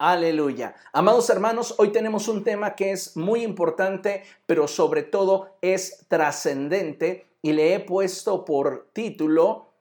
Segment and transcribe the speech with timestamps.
[0.00, 0.76] Aleluya.
[0.92, 7.26] Amados hermanos, hoy tenemos un tema que es muy importante, pero sobre todo es trascendente
[7.42, 9.72] y le he puesto por título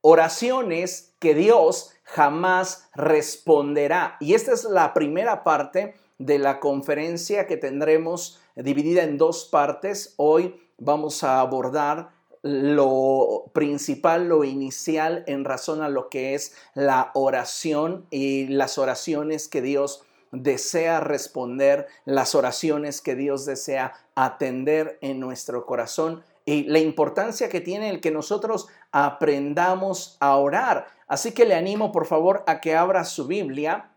[0.00, 4.16] Oraciones que Dios jamás responderá.
[4.18, 10.14] Y esta es la primera parte de la conferencia que tendremos dividida en dos partes.
[10.16, 12.15] Hoy vamos a abordar
[12.46, 19.48] lo principal, lo inicial en razón a lo que es la oración y las oraciones
[19.48, 26.78] que Dios desea responder, las oraciones que Dios desea atender en nuestro corazón y la
[26.78, 30.86] importancia que tiene el que nosotros aprendamos a orar.
[31.08, 33.92] Así que le animo por favor a que abra su Biblia.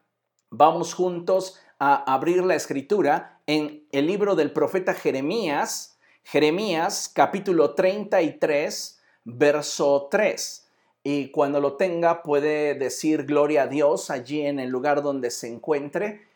[0.49, 8.99] Vamos juntos a abrir la escritura en el libro del profeta Jeremías, Jeremías capítulo 33,
[9.23, 10.67] verso 3.
[11.03, 15.47] Y cuando lo tenga puede decir gloria a Dios allí en el lugar donde se
[15.47, 16.27] encuentre.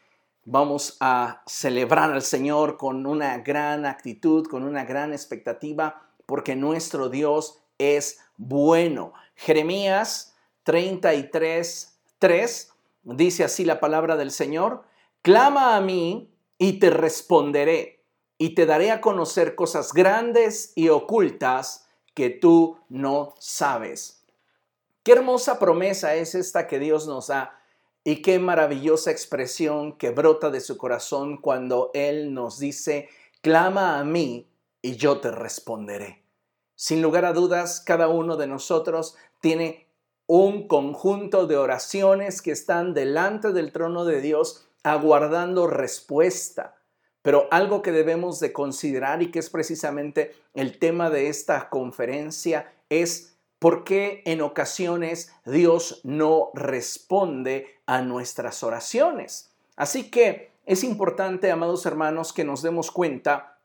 [0.46, 7.10] Vamos a celebrar al Señor con una gran actitud, con una gran expectativa, porque nuestro
[7.10, 9.14] Dios es bueno.
[9.36, 14.84] Jeremías 33, 3 dice así la palabra del Señor,
[15.22, 18.03] clama a mí y te responderé
[18.38, 24.24] y te daré a conocer cosas grandes y ocultas que tú no sabes.
[25.04, 27.60] Qué hermosa promesa es esta que Dios nos da
[28.04, 33.10] y qué maravillosa expresión que brota de su corazón cuando Él nos dice,
[33.42, 34.50] clama a mí
[34.82, 36.24] y yo te responderé.
[36.76, 39.88] Sin lugar a dudas, cada uno de nosotros tiene
[40.28, 46.76] un conjunto de oraciones que están delante del trono de Dios aguardando respuesta.
[47.24, 52.72] Pero algo que debemos de considerar y que es precisamente el tema de esta conferencia
[52.90, 59.50] es por qué en ocasiones Dios no responde a nuestras oraciones.
[59.78, 63.58] Así que es importante, amados hermanos, que nos demos cuenta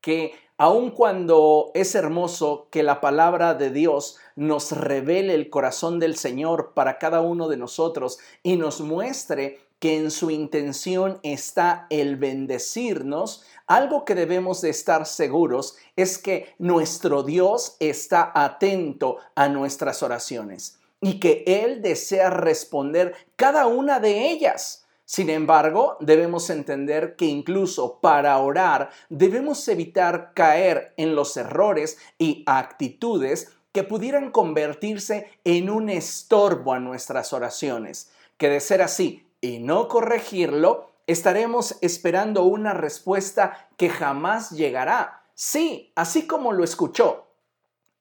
[0.00, 6.16] que aun cuando es hermoso que la palabra de Dios nos revele el corazón del
[6.16, 12.16] Señor para cada uno de nosotros y nos muestre que en su intención está el
[12.16, 20.02] bendecirnos, algo que debemos de estar seguros es que nuestro Dios está atento a nuestras
[20.02, 24.86] oraciones y que Él desea responder cada una de ellas.
[25.04, 32.42] Sin embargo, debemos entender que incluso para orar debemos evitar caer en los errores y
[32.46, 39.58] actitudes que pudieran convertirse en un estorbo a nuestras oraciones, que de ser así y
[39.58, 45.22] no corregirlo, estaremos esperando una respuesta que jamás llegará.
[45.34, 47.26] Sí, así como lo escuchó.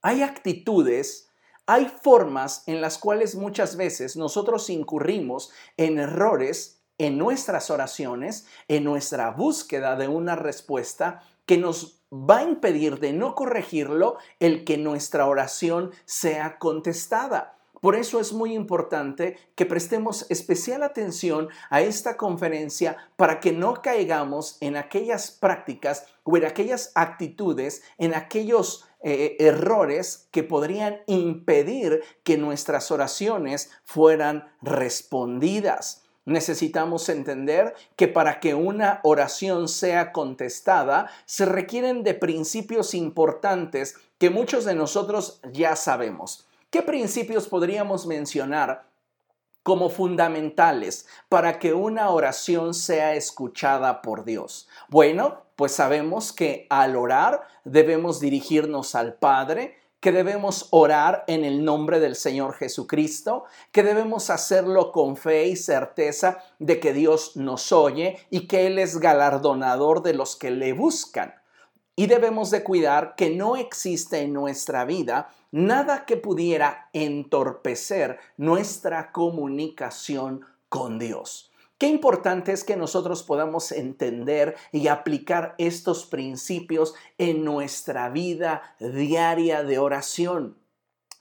[0.01, 1.29] Hay actitudes,
[1.65, 8.85] hay formas en las cuales muchas veces nosotros incurrimos en errores en nuestras oraciones, en
[8.85, 14.77] nuestra búsqueda de una respuesta que nos va a impedir de no corregirlo el que
[14.77, 17.57] nuestra oración sea contestada.
[17.83, 23.81] Por eso es muy importante que prestemos especial atención a esta conferencia para que no
[23.81, 32.01] caigamos en aquellas prácticas o en aquellas actitudes, en aquellos eh, errores que podrían impedir
[32.23, 36.03] que nuestras oraciones fueran respondidas.
[36.23, 44.29] Necesitamos entender que para que una oración sea contestada se requieren de principios importantes que
[44.29, 46.47] muchos de nosotros ya sabemos.
[46.73, 48.89] ¿Qué principios podríamos mencionar
[49.61, 54.67] como fundamentales para que una oración sea escuchada por Dios?
[54.89, 61.63] Bueno, pues sabemos que al orar debemos dirigirnos al Padre, que debemos orar en el
[61.63, 67.71] nombre del Señor Jesucristo, que debemos hacerlo con fe y certeza de que Dios nos
[67.71, 71.35] oye y que Él es galardonador de los que le buscan.
[71.95, 79.11] Y debemos de cuidar que no existe en nuestra vida nada que pudiera entorpecer nuestra
[79.11, 81.51] comunicación con Dios.
[81.77, 89.63] Qué importante es que nosotros podamos entender y aplicar estos principios en nuestra vida diaria
[89.63, 90.57] de oración.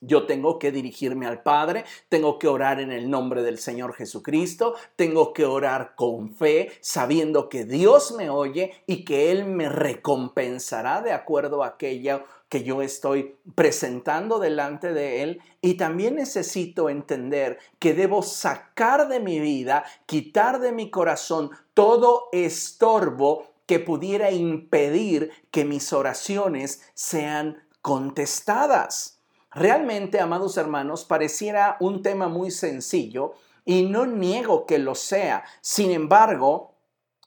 [0.05, 4.75] Yo tengo que dirigirme al Padre, tengo que orar en el nombre del Señor Jesucristo,
[4.97, 11.03] tengo que orar con fe, sabiendo que Dios me oye y que Él me recompensará
[11.03, 15.41] de acuerdo a aquello que yo estoy presentando delante de Él.
[15.63, 22.29] Y también necesito entender que debo sacar de mi vida, quitar de mi corazón todo
[22.31, 29.23] estorbo que pudiera impedir que mis oraciones sean contestadas.
[29.51, 33.33] Realmente, amados hermanos, pareciera un tema muy sencillo
[33.65, 35.45] y no niego que lo sea.
[35.63, 36.72] Sin embargo,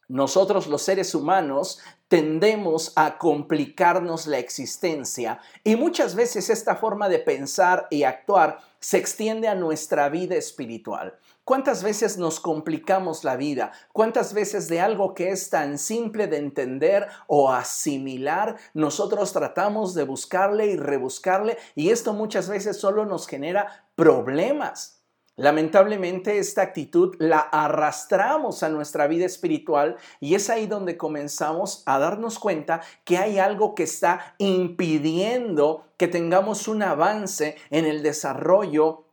[0.08, 7.20] nosotros los seres humanos tendemos a complicarnos la existencia y muchas veces esta forma de
[7.20, 11.18] pensar y actuar se extiende a nuestra vida espiritual.
[11.44, 13.72] ¿Cuántas veces nos complicamos la vida?
[13.94, 20.04] ¿Cuántas veces de algo que es tan simple de entender o asimilar, nosotros tratamos de
[20.04, 24.95] buscarle y rebuscarle y esto muchas veces solo nos genera problemas?
[25.38, 32.00] Lamentablemente esta actitud la arrastramos a nuestra vida espiritual y es ahí donde comenzamos a
[32.00, 39.04] darnos cuenta que hay algo que está impidiendo que tengamos un avance en el desarrollo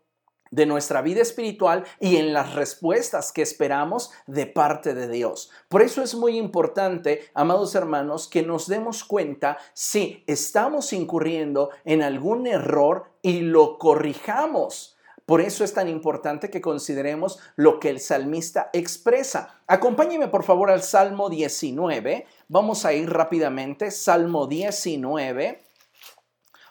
[0.52, 5.50] de nuestra vida espiritual y en las respuestas que esperamos de parte de Dios.
[5.68, 12.02] Por eso es muy importante, amados hermanos, que nos demos cuenta si estamos incurriendo en
[12.02, 14.98] algún error y lo corrijamos.
[15.26, 19.60] Por eso es tan importante que consideremos lo que el salmista expresa.
[19.66, 22.26] Acompáñeme por favor al Salmo 19.
[22.48, 23.90] Vamos a ir rápidamente.
[23.90, 25.62] Salmo 19.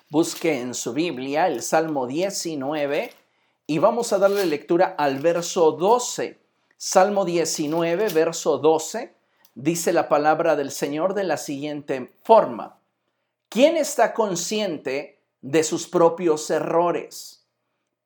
[0.09, 3.11] Busque en su Biblia el Salmo 19
[3.67, 6.41] y vamos a darle lectura al verso 12.
[6.75, 9.13] Salmo 19, verso 12,
[9.55, 12.79] dice la palabra del Señor de la siguiente forma.
[13.47, 17.40] ¿Quién está consciente de sus propios errores?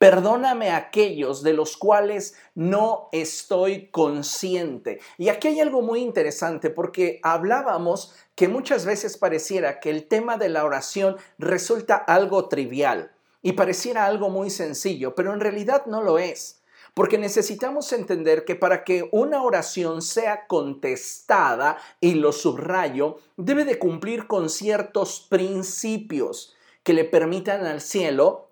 [0.05, 4.99] Perdóname aquellos de los cuales no estoy consciente.
[5.17, 10.37] Y aquí hay algo muy interesante porque hablábamos que muchas veces pareciera que el tema
[10.37, 16.03] de la oración resulta algo trivial y pareciera algo muy sencillo, pero en realidad no
[16.03, 16.61] lo es.
[16.93, 23.79] Porque necesitamos entender que para que una oración sea contestada, y lo subrayo, debe de
[23.79, 28.45] cumplir con ciertos principios que le permitan al cielo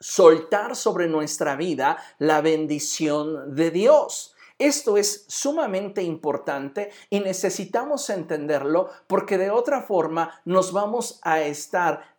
[0.00, 4.34] soltar sobre nuestra vida la bendición de Dios.
[4.58, 12.16] Esto es sumamente importante y necesitamos entenderlo porque de otra forma nos vamos a estar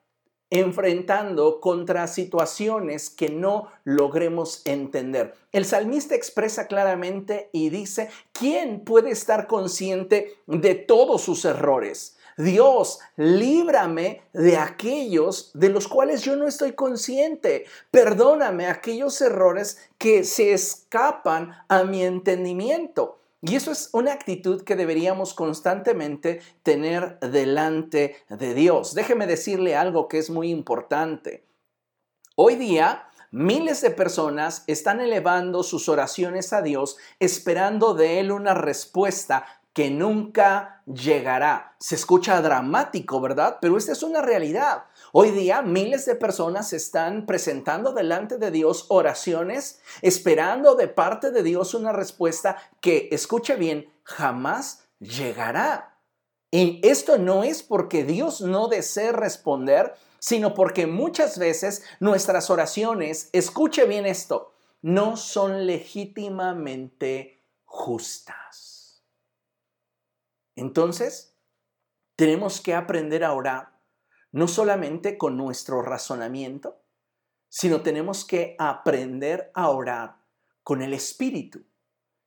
[0.49, 5.33] enfrentando contra situaciones que no logremos entender.
[5.51, 12.16] El salmista expresa claramente y dice, ¿quién puede estar consciente de todos sus errores?
[12.37, 17.65] Dios, líbrame de aquellos de los cuales yo no estoy consciente.
[17.89, 23.19] Perdóname aquellos errores que se escapan a mi entendimiento.
[23.41, 28.93] Y eso es una actitud que deberíamos constantemente tener delante de Dios.
[28.93, 31.43] Déjeme decirle algo que es muy importante.
[32.35, 38.53] Hoy día Miles de personas están elevando sus oraciones a Dios esperando de Él una
[38.53, 39.45] respuesta
[39.77, 41.75] que nunca llegará.
[41.79, 43.59] Se escucha dramático, ¿verdad?
[43.61, 44.85] Pero esta es una realidad.
[45.11, 51.43] Hoy día miles de personas están presentando delante de Dios oraciones, esperando de parte de
[51.43, 55.99] Dios una respuesta que, escuche bien, jamás llegará.
[56.49, 63.29] Y esto no es porque Dios no desee responder, sino porque muchas veces nuestras oraciones,
[63.31, 68.66] escuche bien esto, no son legítimamente justas.
[70.57, 71.35] Entonces,
[72.17, 73.79] tenemos que aprender a orar
[74.31, 76.81] no solamente con nuestro razonamiento,
[77.47, 80.17] sino tenemos que aprender a orar
[80.63, 81.63] con el Espíritu,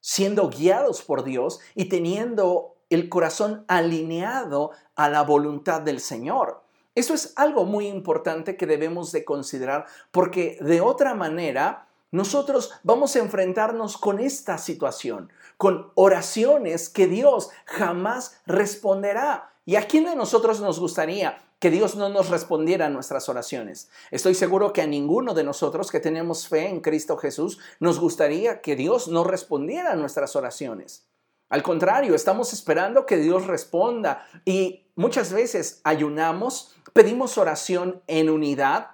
[0.01, 6.63] siendo guiados por Dios y teniendo el corazón alineado a la voluntad del Señor.
[6.95, 13.15] Eso es algo muy importante que debemos de considerar porque de otra manera nosotros vamos
[13.15, 19.53] a enfrentarnos con esta situación, con oraciones que Dios jamás responderá.
[19.65, 23.91] ¿Y a quién de nosotros nos gustaría que Dios no nos respondiera a nuestras oraciones.
[24.11, 28.63] Estoy seguro que a ninguno de nosotros que tenemos fe en Cristo Jesús nos gustaría
[28.63, 31.07] que Dios no respondiera a nuestras oraciones.
[31.51, 38.93] Al contrario, estamos esperando que Dios responda y muchas veces ayunamos, pedimos oración en unidad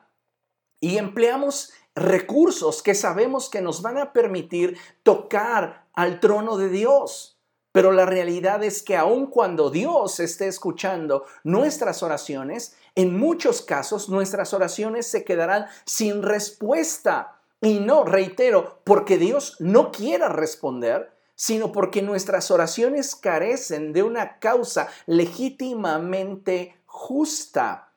[0.80, 7.38] y empleamos recursos que sabemos que nos van a permitir tocar al trono de Dios.
[7.72, 14.08] Pero la realidad es que aun cuando Dios esté escuchando nuestras oraciones, en muchos casos
[14.08, 17.40] nuestras oraciones se quedarán sin respuesta.
[17.60, 24.38] Y no, reitero, porque Dios no quiera responder, sino porque nuestras oraciones carecen de una
[24.38, 27.92] causa legítimamente justa.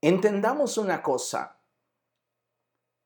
[0.00, 1.57] Entendamos una cosa.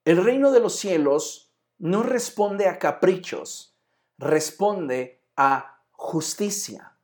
[0.05, 3.77] El reino de los cielos no responde a caprichos,
[4.19, 6.97] responde a justicia,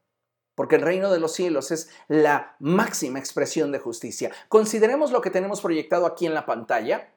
[0.56, 4.32] porque el reino de los cielos es la máxima expresión de justicia.
[4.48, 7.12] Consideremos lo que tenemos proyectado aquí en la pantalla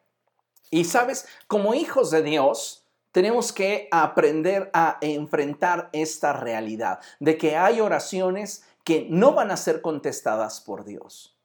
[0.70, 7.58] y sabes, como hijos de Dios, tenemos que aprender a enfrentar esta realidad de que
[7.58, 11.36] hay oraciones que no van a ser contestadas por Dios.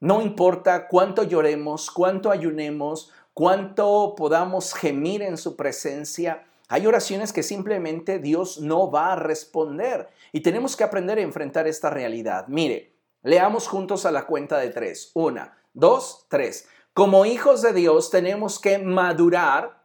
[0.00, 7.42] No importa cuánto lloremos, cuánto ayunemos, cuánto podamos gemir en su presencia, hay oraciones que
[7.42, 12.46] simplemente Dios no va a responder y tenemos que aprender a enfrentar esta realidad.
[12.48, 15.10] Mire, leamos juntos a la cuenta de tres.
[15.14, 16.66] Una, dos, tres.
[16.94, 19.82] Como hijos de Dios tenemos que madurar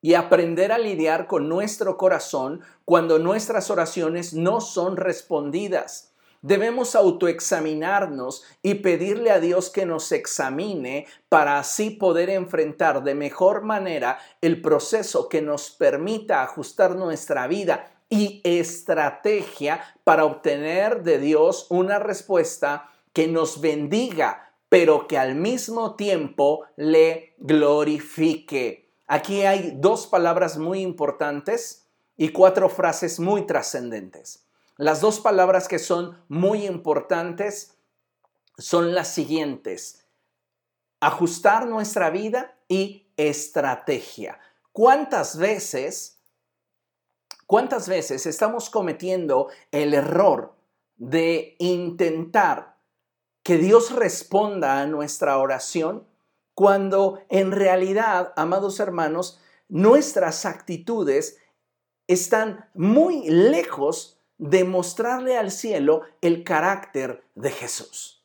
[0.00, 6.14] y aprender a lidiar con nuestro corazón cuando nuestras oraciones no son respondidas.
[6.40, 13.62] Debemos autoexaminarnos y pedirle a Dios que nos examine para así poder enfrentar de mejor
[13.62, 21.66] manera el proceso que nos permita ajustar nuestra vida y estrategia para obtener de Dios
[21.70, 28.92] una respuesta que nos bendiga, pero que al mismo tiempo le glorifique.
[29.08, 34.47] Aquí hay dos palabras muy importantes y cuatro frases muy trascendentes.
[34.78, 37.76] Las dos palabras que son muy importantes
[38.56, 40.06] son las siguientes.
[41.00, 44.38] Ajustar nuestra vida y estrategia.
[44.70, 46.22] ¿Cuántas veces,
[47.48, 50.54] cuántas veces estamos cometiendo el error
[50.94, 52.76] de intentar
[53.42, 56.06] que Dios responda a nuestra oración
[56.54, 61.38] cuando en realidad, amados hermanos, nuestras actitudes
[62.06, 68.24] están muy lejos de mostrarle al cielo el carácter de Jesús.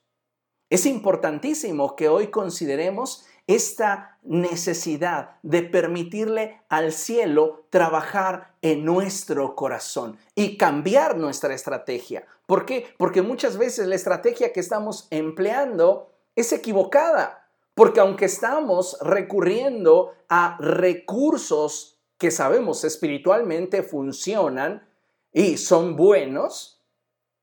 [0.69, 10.17] Es importantísimo que hoy consideremos esta necesidad de permitirle al cielo trabajar en nuestro corazón
[10.33, 12.25] y cambiar nuestra estrategia.
[12.45, 12.87] ¿Por qué?
[12.97, 17.49] Porque muchas veces la estrategia que estamos empleando es equivocada.
[17.75, 24.87] Porque aunque estamos recurriendo a recursos que sabemos espiritualmente funcionan
[25.33, 26.81] y son buenos,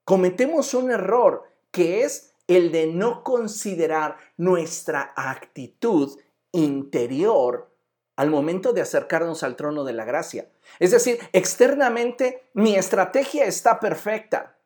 [0.05, 6.19] cometemos un error que es el de no considerar nuestra actitud
[6.53, 7.71] interior
[8.17, 10.51] al momento de acercarnos al trono de la gracia.
[10.79, 14.59] Es decir, externamente mi estrategia está perfecta,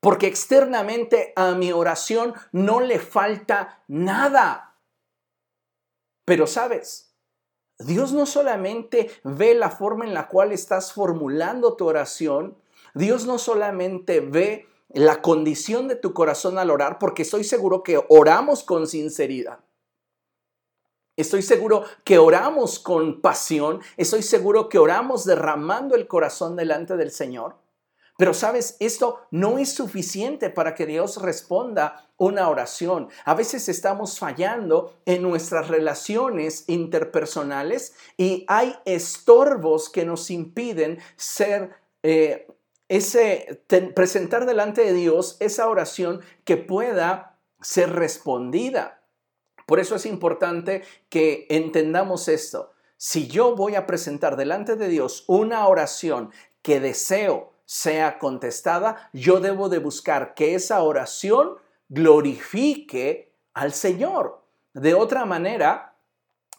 [0.00, 4.78] porque externamente a mi oración no le falta nada.
[6.24, 7.05] Pero sabes,
[7.78, 12.56] Dios no solamente ve la forma en la cual estás formulando tu oración,
[12.94, 18.02] Dios no solamente ve la condición de tu corazón al orar, porque estoy seguro que
[18.08, 19.60] oramos con sinceridad.
[21.16, 27.10] Estoy seguro que oramos con pasión, estoy seguro que oramos derramando el corazón delante del
[27.10, 27.56] Señor.
[28.16, 33.08] Pero sabes, esto no es suficiente para que Dios responda una oración.
[33.24, 41.70] A veces estamos fallando en nuestras relaciones interpersonales y hay estorbos que nos impiden ser
[42.02, 42.46] eh,
[42.88, 43.62] ese
[43.94, 49.02] presentar delante de Dios esa oración que pueda ser respondida.
[49.66, 52.72] Por eso es importante que entendamos esto.
[52.96, 56.30] Si yo voy a presentar delante de Dios una oración
[56.62, 61.56] que deseo sea contestada, yo debo de buscar que esa oración
[61.88, 64.42] glorifique al Señor.
[64.72, 65.96] De otra manera,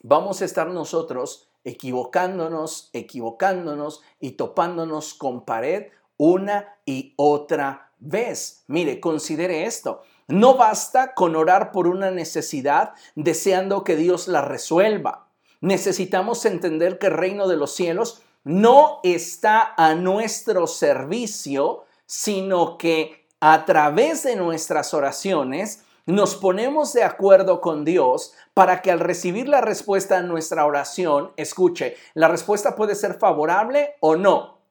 [0.04, 5.88] vamos a estar nosotros equivocándonos, equivocándonos y topándonos con pared
[6.18, 8.64] una y otra vez.
[8.68, 10.04] Mire, considere esto.
[10.28, 15.30] No basta con orar por una necesidad deseando que Dios la resuelva.
[15.62, 23.28] Necesitamos entender que el reino de los cielos no está a nuestro servicio, sino que
[23.42, 29.50] a través de nuestras oraciones nos ponemos de acuerdo con Dios para que al recibir
[29.50, 34.62] la respuesta a nuestra oración, escuche, la respuesta puede ser favorable o no.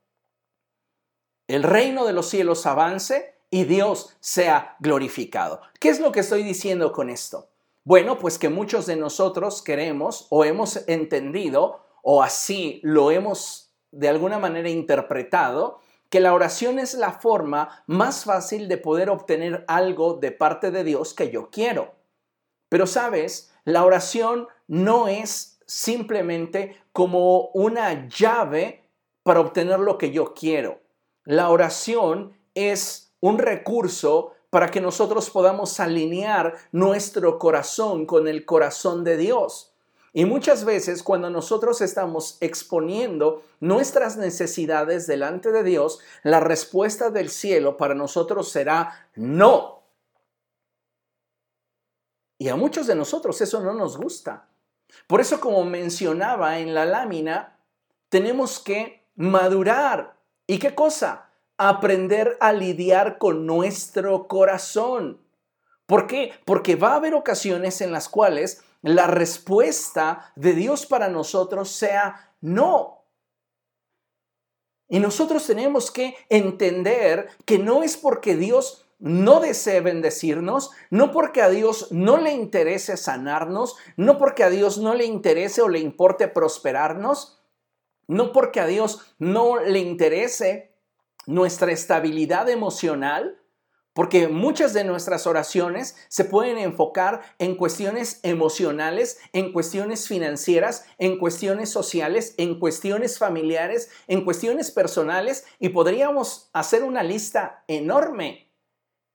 [1.46, 5.60] El reino de los cielos avance y Dios sea glorificado.
[5.78, 7.50] ¿Qué es lo que estoy diciendo con esto?
[7.84, 14.08] Bueno, pues que muchos de nosotros queremos o hemos entendido o así lo hemos de
[14.08, 20.14] alguna manera interpretado que la oración es la forma más fácil de poder obtener algo
[20.14, 21.94] de parte de Dios que yo quiero.
[22.68, 28.88] Pero sabes, la oración no es simplemente como una llave
[29.22, 30.80] para obtener lo que yo quiero.
[31.24, 39.02] La oración es un recurso para que nosotros podamos alinear nuestro corazón con el corazón
[39.02, 39.75] de Dios.
[40.16, 47.28] Y muchas veces cuando nosotros estamos exponiendo nuestras necesidades delante de Dios, la respuesta del
[47.28, 49.82] cielo para nosotros será no.
[52.38, 54.48] Y a muchos de nosotros eso no nos gusta.
[55.06, 57.58] Por eso como mencionaba en la lámina,
[58.08, 60.16] tenemos que madurar.
[60.46, 61.28] ¿Y qué cosa?
[61.58, 65.20] Aprender a lidiar con nuestro corazón.
[65.84, 66.32] ¿Por qué?
[66.46, 72.34] Porque va a haber ocasiones en las cuales la respuesta de Dios para nosotros sea
[72.40, 73.04] no.
[74.88, 81.42] Y nosotros tenemos que entender que no es porque Dios no desee bendecirnos, no porque
[81.42, 85.80] a Dios no le interese sanarnos, no porque a Dios no le interese o le
[85.80, 87.42] importe prosperarnos,
[88.06, 90.76] no porque a Dios no le interese
[91.26, 93.36] nuestra estabilidad emocional,
[93.96, 101.18] porque muchas de nuestras oraciones se pueden enfocar en cuestiones emocionales, en cuestiones financieras, en
[101.18, 108.46] cuestiones sociales, en cuestiones familiares, en cuestiones personales y podríamos hacer una lista enorme.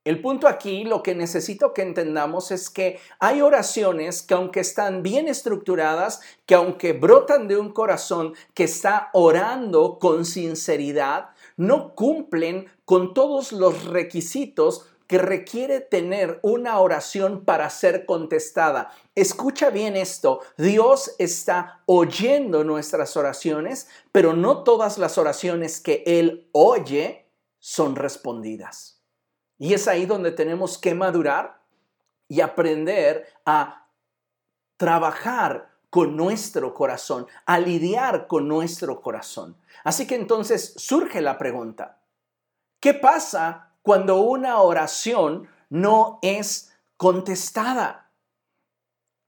[0.03, 5.03] El punto aquí, lo que necesito que entendamos es que hay oraciones que aunque están
[5.03, 11.29] bien estructuradas, que aunque brotan de un corazón que está orando con sinceridad,
[11.61, 18.91] no cumplen con todos los requisitos que requiere tener una oración para ser contestada.
[19.13, 26.49] Escucha bien esto, Dios está oyendo nuestras oraciones, pero no todas las oraciones que Él
[26.51, 29.03] oye son respondidas.
[29.59, 31.61] Y es ahí donde tenemos que madurar
[32.27, 33.87] y aprender a
[34.77, 39.57] trabajar con nuestro corazón, a lidiar con nuestro corazón.
[39.83, 41.99] Así que entonces surge la pregunta,
[42.79, 48.09] ¿qué pasa cuando una oración no es contestada?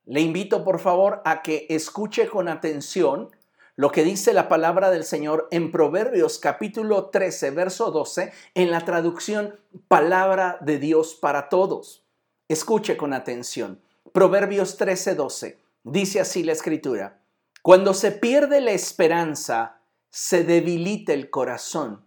[0.05, 3.29] Le invito por favor a que escuche con atención
[3.75, 8.85] lo que dice la palabra del Señor en Proverbios capítulo 13, verso 12, en la
[8.85, 12.05] traducción Palabra de Dios para todos.
[12.47, 13.81] Escuche con atención.
[14.13, 15.62] Proverbios 13, 12.
[15.83, 17.21] Dice así la escritura,
[17.61, 22.05] cuando se pierde la esperanza, se debilita el corazón,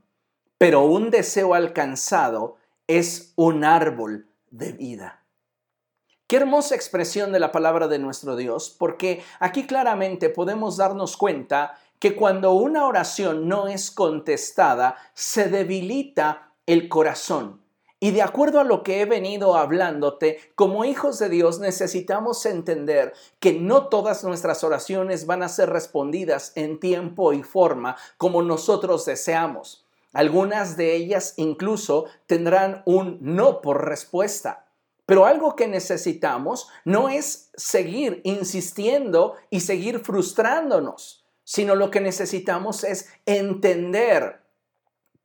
[0.56, 2.56] pero un deseo alcanzado
[2.86, 5.24] es un árbol de vida.
[6.26, 11.78] Qué hermosa expresión de la palabra de nuestro Dios, porque aquí claramente podemos darnos cuenta
[11.98, 17.60] que cuando una oración no es contestada, se debilita el corazón.
[17.98, 23.14] Y de acuerdo a lo que he venido hablándote, como hijos de Dios necesitamos entender
[23.40, 29.06] que no todas nuestras oraciones van a ser respondidas en tiempo y forma como nosotros
[29.06, 29.86] deseamos.
[30.12, 34.66] Algunas de ellas incluso tendrán un no por respuesta.
[35.06, 42.82] Pero algo que necesitamos no es seguir insistiendo y seguir frustrándonos, sino lo que necesitamos
[42.82, 44.45] es entender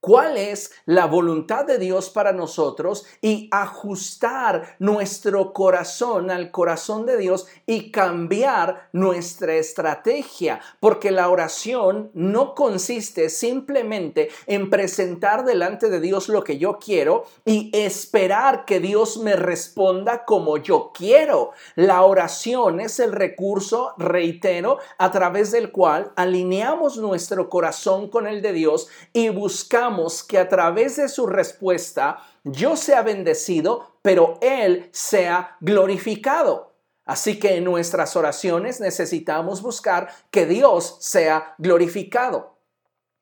[0.02, 7.18] cuál es la voluntad de Dios para nosotros y ajustar nuestro corazón al corazón de
[7.18, 16.00] Dios y cambiar nuestra estrategia, porque la oración no consiste simplemente en presentar delante de
[16.00, 21.52] Dios lo que yo quiero y esperar que Dios me responda como yo quiero.
[21.76, 28.42] La oración es el recurso, reitero, a través del cual alineamos nuestro corazón con el
[28.42, 29.91] de Dios y buscamos
[30.28, 36.72] que a través de su respuesta yo sea bendecido, pero Él sea glorificado.
[37.06, 42.58] Así que en nuestras oraciones necesitamos buscar que Dios sea glorificado.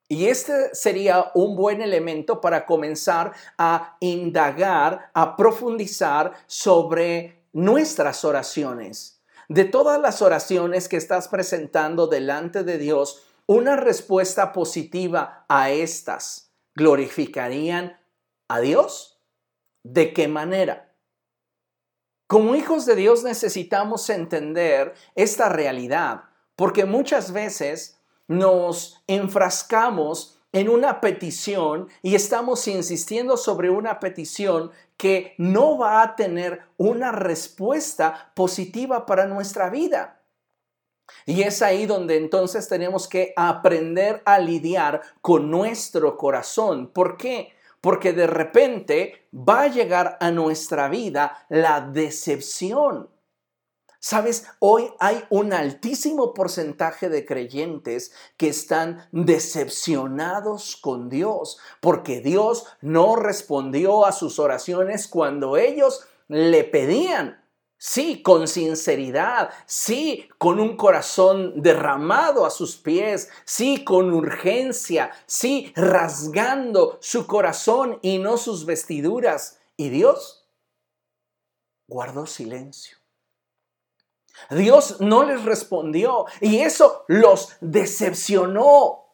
[0.07, 9.21] Y este sería un buen elemento para comenzar a indagar, a profundizar sobre nuestras oraciones.
[9.47, 16.48] De todas las oraciones que estás presentando delante de Dios, una respuesta positiva a estas
[16.75, 17.99] glorificarían
[18.47, 19.21] a Dios?
[19.83, 20.95] ¿De qué manera?
[22.27, 31.01] Como hijos de Dios necesitamos entender esta realidad, porque muchas veces nos enfrascamos en una
[31.01, 39.05] petición y estamos insistiendo sobre una petición que no va a tener una respuesta positiva
[39.05, 40.18] para nuestra vida.
[41.25, 46.87] Y es ahí donde entonces tenemos que aprender a lidiar con nuestro corazón.
[46.87, 47.53] ¿Por qué?
[47.81, 53.09] Porque de repente va a llegar a nuestra vida la decepción.
[54.01, 62.65] Sabes, hoy hay un altísimo porcentaje de creyentes que están decepcionados con Dios porque Dios
[62.79, 67.38] no respondió a sus oraciones cuando ellos le pedían.
[67.81, 75.71] Sí, con sinceridad, sí, con un corazón derramado a sus pies, sí, con urgencia, sí,
[75.77, 79.59] rasgando su corazón y no sus vestiduras.
[79.77, 80.45] Y Dios
[81.87, 82.97] guardó silencio.
[84.49, 89.08] Dios no les respondió y eso los decepcionó.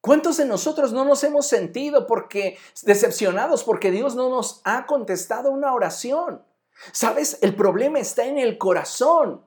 [0.00, 5.50] ¿Cuántos de nosotros no nos hemos sentido porque decepcionados porque Dios no nos ha contestado
[5.50, 6.42] una oración?
[6.92, 7.38] ¿Sabes?
[7.42, 9.44] El problema está en el corazón.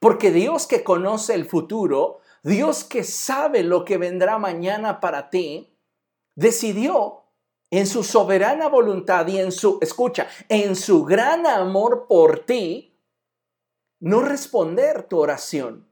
[0.00, 5.78] Porque Dios que conoce el futuro, Dios que sabe lo que vendrá mañana para ti,
[6.34, 7.22] decidió
[7.70, 12.98] en su soberana voluntad y en su, escucha, en su gran amor por ti,
[14.00, 15.88] no responder tu oración.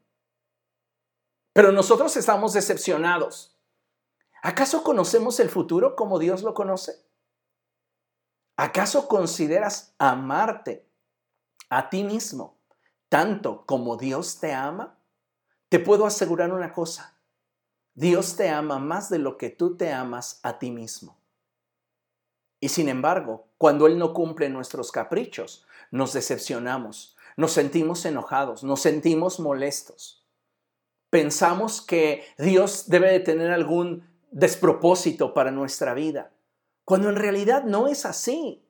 [1.52, 3.59] Pero nosotros estamos decepcionados.
[4.42, 7.04] ¿Acaso conocemos el futuro como Dios lo conoce?
[8.56, 10.86] ¿Acaso consideras amarte
[11.68, 12.58] a ti mismo
[13.08, 14.98] tanto como Dios te ama?
[15.68, 17.16] Te puedo asegurar una cosa.
[17.94, 21.18] Dios te ama más de lo que tú te amas a ti mismo.
[22.60, 28.80] Y sin embargo, cuando Él no cumple nuestros caprichos, nos decepcionamos, nos sentimos enojados, nos
[28.80, 30.26] sentimos molestos.
[31.08, 36.32] Pensamos que Dios debe de tener algún despropósito para nuestra vida
[36.90, 38.66] cuando en realidad no es así.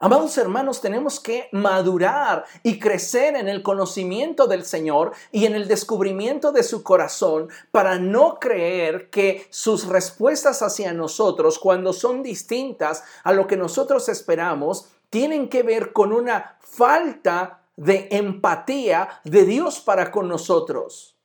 [0.00, 5.68] Amados hermanos, tenemos que madurar y crecer en el conocimiento del Señor y en el
[5.68, 13.04] descubrimiento de su corazón para no creer que sus respuestas hacia nosotros, cuando son distintas
[13.24, 19.80] a lo que nosotros esperamos, tienen que ver con una falta de empatía de Dios
[19.80, 21.18] para con nosotros.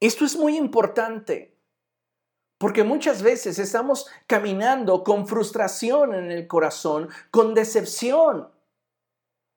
[0.00, 1.51] Esto es muy importante.
[2.62, 8.52] Porque muchas veces estamos caminando con frustración en el corazón, con decepción.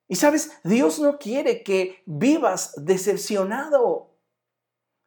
[0.08, 4.18] Y sabes, Dios no quiere que vivas decepcionado.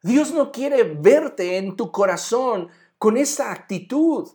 [0.01, 4.29] Dios no quiere verte en tu corazón con esa actitud.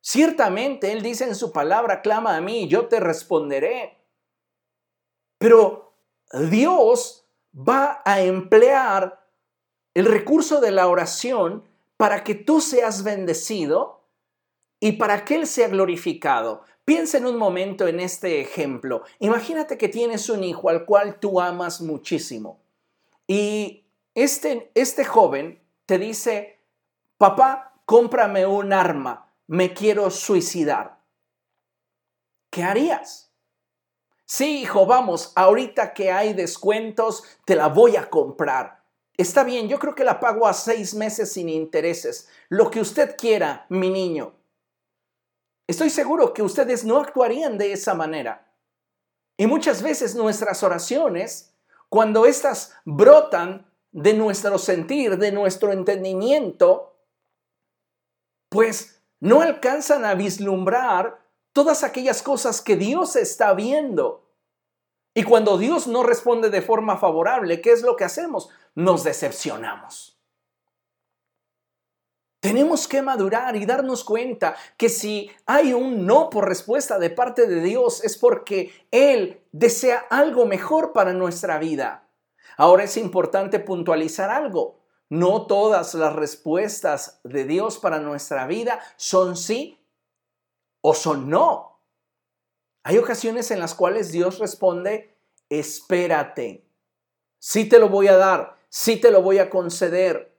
[0.00, 4.02] Ciertamente Él dice en su palabra, clama a mí, yo te responderé.
[5.36, 5.92] Pero
[6.48, 9.28] Dios va a emplear
[9.92, 11.70] el recurso de la oración
[12.02, 14.08] para que tú seas bendecido
[14.80, 16.64] y para que Él sea glorificado.
[16.84, 19.04] Piensa en un momento en este ejemplo.
[19.20, 22.60] Imagínate que tienes un hijo al cual tú amas muchísimo
[23.28, 23.84] y
[24.16, 26.58] este, este joven te dice,
[27.18, 30.98] papá, cómprame un arma, me quiero suicidar.
[32.50, 33.30] ¿Qué harías?
[34.24, 38.81] Sí, hijo, vamos, ahorita que hay descuentos, te la voy a comprar.
[39.22, 42.28] Está bien, yo creo que la pago a seis meses sin intereses.
[42.48, 44.34] Lo que usted quiera, mi niño.
[45.68, 48.52] Estoy seguro que ustedes no actuarían de esa manera.
[49.36, 51.54] Y muchas veces nuestras oraciones,
[51.88, 56.96] cuando éstas brotan de nuestro sentir, de nuestro entendimiento,
[58.48, 61.20] pues no alcanzan a vislumbrar
[61.52, 64.28] todas aquellas cosas que Dios está viendo.
[65.14, 68.50] Y cuando Dios no responde de forma favorable, ¿qué es lo que hacemos?
[68.74, 70.12] Nos decepcionamos.
[72.42, 77.46] Tenemos que madurar y darnos cuenta que si hay un no por respuesta de parte
[77.46, 82.08] de Dios es porque Él desea algo mejor para nuestra vida.
[82.56, 84.80] Ahora es importante puntualizar algo.
[85.08, 89.78] No todas las respuestas de Dios para nuestra vida son sí
[90.80, 91.78] o son no.
[92.82, 95.14] Hay ocasiones en las cuales Dios responde,
[95.48, 96.66] espérate,
[97.38, 100.34] sí te lo voy a dar, sí te lo voy a conceder,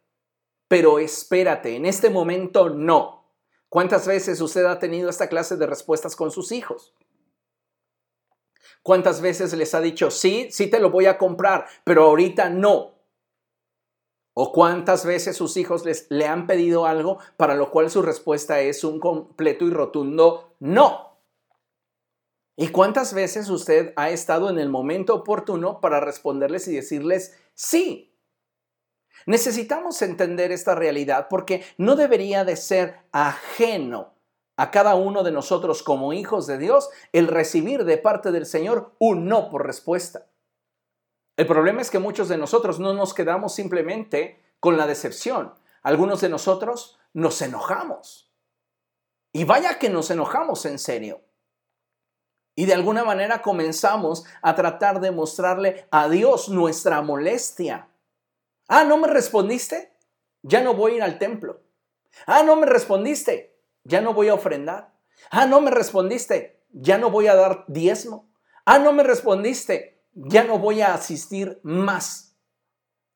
[0.67, 3.31] pero espérate, en este momento no.
[3.69, 6.95] ¿Cuántas veces usted ha tenido esta clase de respuestas con sus hijos?
[8.81, 12.95] ¿Cuántas veces les ha dicho, sí, sí te lo voy a comprar, pero ahorita no?
[14.33, 18.61] ¿O cuántas veces sus hijos les, le han pedido algo para lo cual su respuesta
[18.61, 21.19] es un completo y rotundo no?
[22.55, 28.12] ¿Y cuántas veces usted ha estado en el momento oportuno para responderles y decirles sí?
[29.25, 34.13] Necesitamos entender esta realidad porque no debería de ser ajeno
[34.57, 38.93] a cada uno de nosotros como hijos de Dios el recibir de parte del Señor
[38.99, 40.27] un no por respuesta.
[41.35, 45.53] El problema es que muchos de nosotros no nos quedamos simplemente con la decepción.
[45.81, 48.31] Algunos de nosotros nos enojamos.
[49.33, 51.21] Y vaya que nos enojamos en serio.
[52.55, 57.87] Y de alguna manera comenzamos a tratar de mostrarle a Dios nuestra molestia.
[58.67, 59.93] Ah, ¿no me respondiste?
[60.41, 61.61] Ya no voy a ir al templo.
[62.25, 63.59] Ah, ¿no me respondiste?
[63.83, 64.93] Ya no voy a ofrendar.
[65.29, 66.63] Ah, ¿no me respondiste?
[66.71, 68.31] Ya no voy a dar diezmo.
[68.65, 70.01] Ah, ¿no me respondiste?
[70.13, 72.37] Ya no voy a asistir más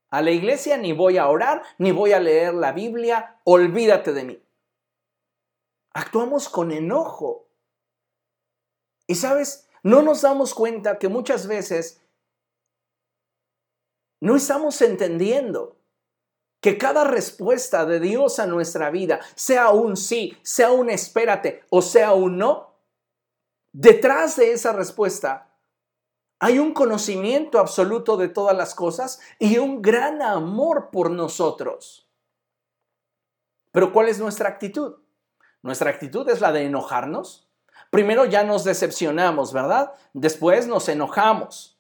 [0.10, 3.40] a la iglesia, ni voy a orar, ni voy a leer la Biblia.
[3.44, 4.44] Olvídate de mí.
[5.94, 7.50] Actuamos con enojo
[9.08, 12.02] y sabes, no nos damos cuenta que muchas veces
[14.20, 15.78] no estamos entendiendo
[16.62, 21.82] que cada respuesta de Dios a nuestra vida, sea un sí, sea un espérate o
[21.82, 22.76] sea un no,
[23.72, 25.48] detrás de esa respuesta
[26.40, 32.08] hay un conocimiento absoluto de todas las cosas y un gran amor por nosotros.
[33.72, 34.96] Pero ¿cuál es nuestra actitud?
[35.64, 37.50] Nuestra actitud es la de enojarnos.
[37.90, 39.94] Primero ya nos decepcionamos, ¿verdad?
[40.14, 41.77] Después nos enojamos.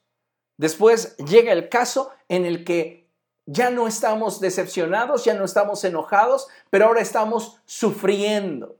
[0.58, 3.08] Después llega el caso en el que
[3.46, 8.78] ya no estamos decepcionados, ya no estamos enojados, pero ahora estamos sufriendo.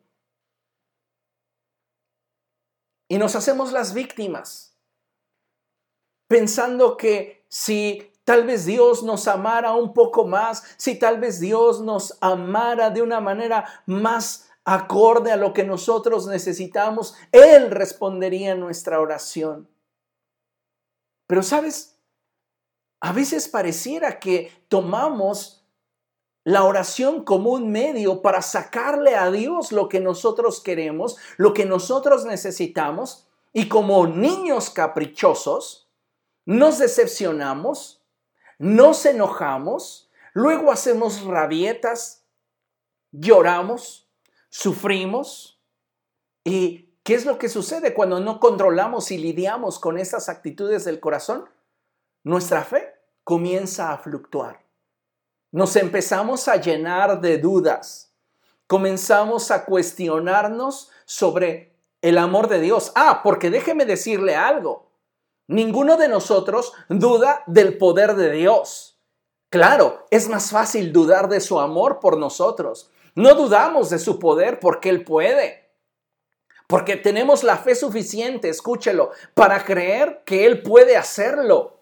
[3.08, 4.76] Y nos hacemos las víctimas,
[6.28, 11.80] pensando que si tal vez Dios nos amara un poco más, si tal vez Dios
[11.80, 19.00] nos amara de una manera más acorde a lo que nosotros necesitamos, Él respondería nuestra
[19.00, 19.70] oración.
[21.28, 22.00] Pero sabes,
[23.00, 25.66] a veces pareciera que tomamos
[26.44, 31.66] la oración como un medio para sacarle a Dios lo que nosotros queremos, lo que
[31.66, 35.90] nosotros necesitamos, y como niños caprichosos,
[36.46, 38.02] nos decepcionamos,
[38.58, 42.24] nos enojamos, luego hacemos rabietas,
[43.12, 44.08] lloramos,
[44.50, 45.62] sufrimos.
[46.44, 51.00] ¿Y qué es lo que sucede cuando no controlamos y lidiamos con estas actitudes del
[51.00, 51.46] corazón?
[52.26, 52.94] nuestra fe
[53.24, 54.60] comienza a fluctuar.
[55.54, 58.14] Nos empezamos a llenar de dudas.
[58.68, 62.92] Comenzamos a cuestionarnos sobre el amor de Dios.
[62.96, 64.92] Ah, porque déjeme decirle algo.
[65.48, 69.00] Ninguno de nosotros duda del poder de Dios.
[69.50, 72.92] Claro, es más fácil dudar de su amor por nosotros.
[73.16, 75.67] No dudamos de su poder porque Él puede.
[76.68, 81.78] Porque tenemos la fe suficiente, escúchelo, para creer que Él puede hacerlo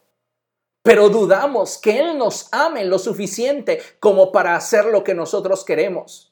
[0.86, 6.32] pero dudamos que Él nos ame lo suficiente como para hacer lo que nosotros queremos.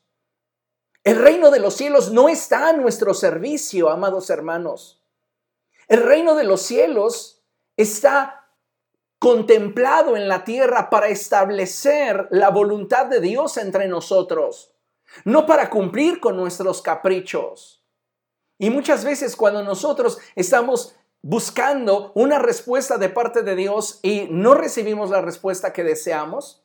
[1.03, 5.03] El reino de los cielos no está a nuestro servicio, amados hermanos.
[5.87, 7.43] El reino de los cielos
[7.77, 8.47] está
[9.17, 14.71] contemplado en la tierra para establecer la voluntad de Dios entre nosotros,
[15.25, 17.82] no para cumplir con nuestros caprichos.
[18.57, 24.53] Y muchas veces cuando nosotros estamos buscando una respuesta de parte de Dios y no
[24.53, 26.63] recibimos la respuesta que deseamos?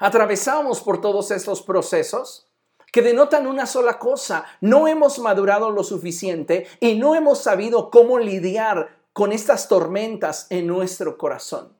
[0.00, 2.48] Atravesamos por todos estos procesos
[2.92, 8.18] que denotan una sola cosa, no hemos madurado lo suficiente y no hemos sabido cómo
[8.18, 11.76] lidiar con estas tormentas en nuestro corazón.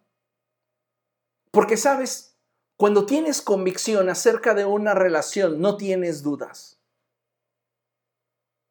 [1.50, 2.36] Porque sabes,
[2.76, 6.77] cuando tienes convicción acerca de una relación, no tienes dudas.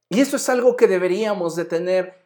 [0.09, 2.25] Y eso es algo que deberíamos de tener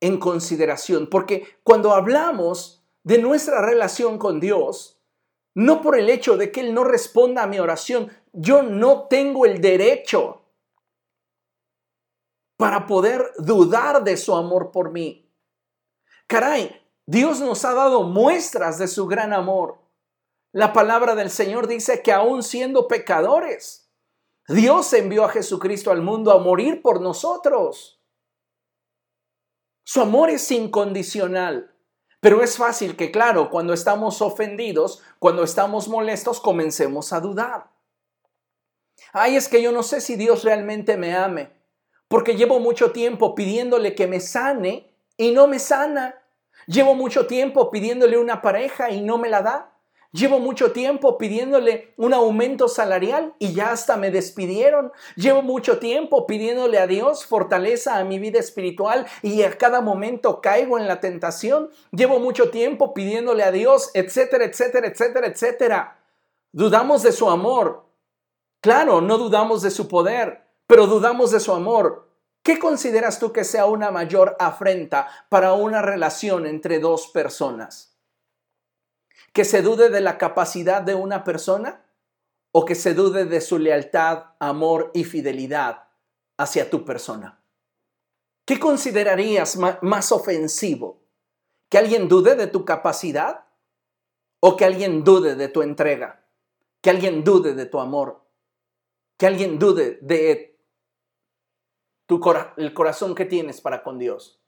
[0.00, 5.00] en consideración, porque cuando hablamos de nuestra relación con Dios,
[5.54, 9.46] no por el hecho de que Él no responda a mi oración, yo no tengo
[9.46, 10.42] el derecho
[12.58, 15.32] para poder dudar de su amor por mí.
[16.26, 19.78] Caray, Dios nos ha dado muestras de su gran amor.
[20.52, 23.85] La palabra del Señor dice que aún siendo pecadores,
[24.48, 28.00] Dios envió a Jesucristo al mundo a morir por nosotros.
[29.84, 31.76] Su amor es incondicional.
[32.20, 37.70] Pero es fácil que, claro, cuando estamos ofendidos, cuando estamos molestos, comencemos a dudar.
[39.12, 41.52] Ay, es que yo no sé si Dios realmente me ame,
[42.08, 46.20] porque llevo mucho tiempo pidiéndole que me sane y no me sana.
[46.66, 49.75] Llevo mucho tiempo pidiéndole una pareja y no me la da.
[50.16, 54.90] Llevo mucho tiempo pidiéndole un aumento salarial y ya hasta me despidieron.
[55.14, 60.40] Llevo mucho tiempo pidiéndole a Dios fortaleza a mi vida espiritual y a cada momento
[60.40, 61.68] caigo en la tentación.
[61.90, 65.98] Llevo mucho tiempo pidiéndole a Dios, etcétera, etcétera, etcétera, etcétera.
[66.50, 67.84] Dudamos de su amor.
[68.62, 72.08] Claro, no dudamos de su poder, pero dudamos de su amor.
[72.42, 77.95] ¿Qué consideras tú que sea una mayor afrenta para una relación entre dos personas?
[79.36, 81.84] Que se dude de la capacidad de una persona
[82.52, 85.90] o que se dude de su lealtad, amor y fidelidad
[86.38, 87.38] hacia tu persona.
[88.46, 91.02] ¿Qué considerarías más ofensivo?
[91.68, 93.44] ¿Que alguien dude de tu capacidad
[94.40, 96.24] o que alguien dude de tu entrega?
[96.80, 98.24] ¿Que alguien dude de tu amor?
[99.18, 100.58] ¿Que alguien dude de
[102.06, 102.22] tu
[102.56, 104.40] el corazón que tienes para con Dios?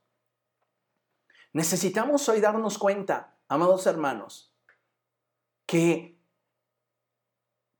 [1.53, 4.48] Necesitamos hoy darnos cuenta, amados hermanos,
[5.69, 6.19] que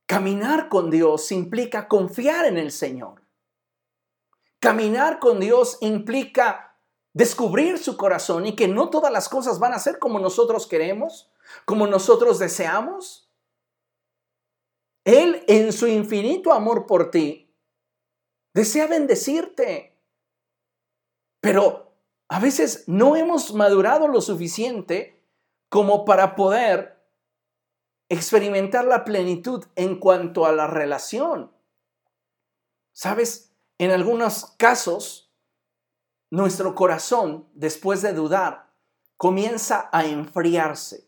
[0.05, 3.23] caminar con Dios implica confiar en el Señor.
[4.59, 6.77] Caminar con Dios implica
[7.13, 11.31] descubrir su corazón y que no todas las cosas van a ser como nosotros queremos,
[11.65, 13.31] como nosotros deseamos.
[15.03, 17.55] Él en su infinito amor por ti
[18.53, 19.99] desea bendecirte.
[21.41, 21.95] Pero
[22.27, 25.25] a veces no hemos madurado lo suficiente
[25.69, 26.98] como para poder
[28.09, 31.51] experimentar la plenitud en cuanto a la relación.
[32.91, 35.31] Sabes, en algunos casos,
[36.31, 38.73] nuestro corazón, después de dudar,
[39.15, 41.07] comienza a enfriarse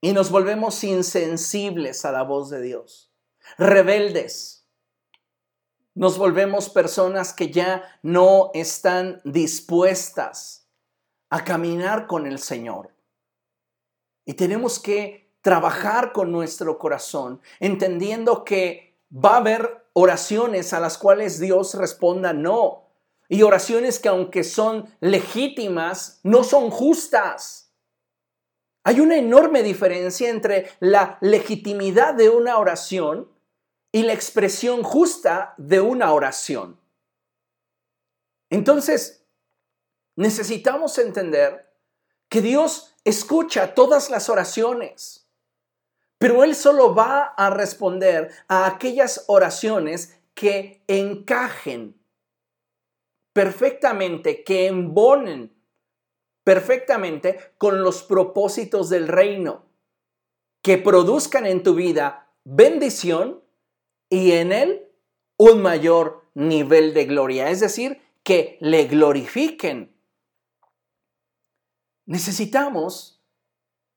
[0.00, 3.12] y nos volvemos insensibles a la voz de Dios,
[3.56, 4.66] rebeldes.
[5.94, 10.66] Nos volvemos personas que ya no están dispuestas
[11.28, 12.94] a caminar con el Señor.
[14.24, 20.96] Y tenemos que trabajar con nuestro corazón, entendiendo que va a haber oraciones a las
[20.96, 22.88] cuales Dios responda no.
[23.28, 27.72] Y oraciones que aunque son legítimas, no son justas.
[28.84, 33.28] Hay una enorme diferencia entre la legitimidad de una oración
[33.92, 36.78] y la expresión justa de una oración.
[38.50, 39.24] Entonces,
[40.16, 41.72] necesitamos entender
[42.28, 45.21] que Dios escucha todas las oraciones.
[46.22, 52.00] Pero Él solo va a responder a aquellas oraciones que encajen
[53.32, 55.52] perfectamente, que embonen
[56.44, 59.64] perfectamente con los propósitos del reino,
[60.62, 63.42] que produzcan en tu vida bendición
[64.08, 64.92] y en Él
[65.38, 69.92] un mayor nivel de gloria, es decir, que le glorifiquen.
[72.06, 73.20] Necesitamos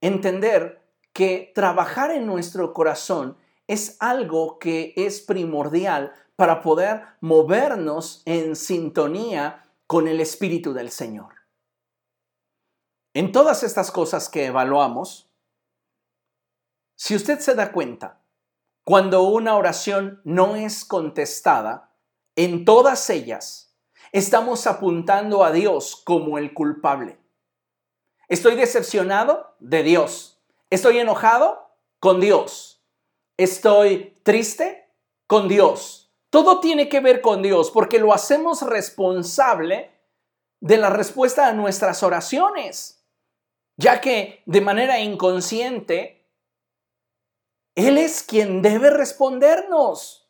[0.01, 0.84] entender
[1.15, 9.63] que trabajar en nuestro corazón es algo que es primordial para poder movernos en sintonía
[9.87, 11.35] con el Espíritu del Señor.
[13.13, 15.31] En todas estas cosas que evaluamos,
[16.97, 18.21] si usted se da cuenta,
[18.83, 21.95] cuando una oración no es contestada,
[22.35, 23.73] en todas ellas
[24.11, 27.21] estamos apuntando a Dios como el culpable.
[28.27, 30.34] Estoy decepcionado de Dios
[30.75, 32.85] Estoy enojado con Dios.
[33.37, 34.93] Estoy triste
[35.25, 36.13] con Dios.
[36.29, 39.97] Todo tiene que ver con Dios porque lo hacemos responsable
[40.59, 43.07] de la respuesta a nuestras oraciones,
[43.77, 46.29] ya que de manera inconsciente,
[47.75, 50.29] Él es quien debe respondernos.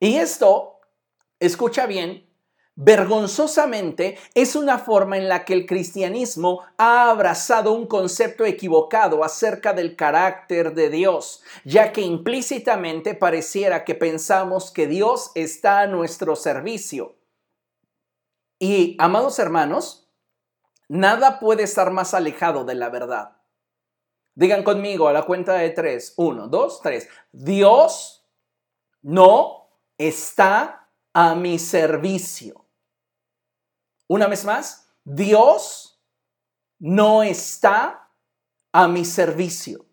[0.00, 0.80] Y esto,
[1.40, 2.27] escucha bien,
[2.80, 9.72] Vergonzosamente es una forma en la que el cristianismo ha abrazado un concepto equivocado acerca
[9.72, 16.36] del carácter de Dios, ya que implícitamente pareciera que pensamos que Dios está a nuestro
[16.36, 17.16] servicio.
[18.60, 20.08] Y, amados hermanos,
[20.86, 23.38] nada puede estar más alejado de la verdad.
[24.36, 26.14] Digan conmigo a la cuenta de tres.
[26.16, 27.08] Uno, dos, tres.
[27.32, 28.24] Dios
[29.02, 32.67] no está a mi servicio.
[34.08, 36.02] Una vez más, Dios
[36.78, 38.10] no está
[38.72, 39.86] a mi servicio.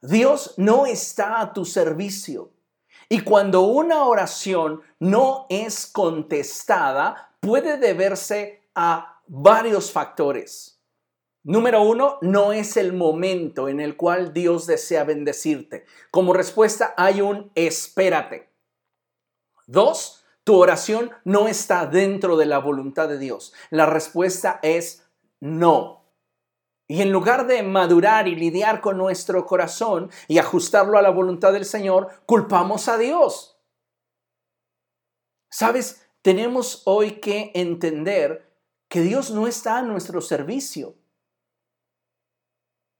[0.00, 2.52] Dios no está a tu servicio.
[3.08, 10.80] Y cuando una oración no es contestada, puede deberse a varios factores.
[11.44, 15.86] Número uno, no es el momento en el cual Dios desea bendecirte.
[16.10, 18.48] Como respuesta hay un espérate.
[19.66, 23.52] Dos, tu oración no está dentro de la voluntad de Dios.
[23.70, 25.08] La respuesta es
[25.40, 26.02] no.
[26.88, 31.52] Y en lugar de madurar y lidiar con nuestro corazón y ajustarlo a la voluntad
[31.52, 33.60] del Señor, culpamos a Dios.
[35.50, 38.52] Sabes, tenemos hoy que entender
[38.88, 40.96] que Dios no está a nuestro servicio.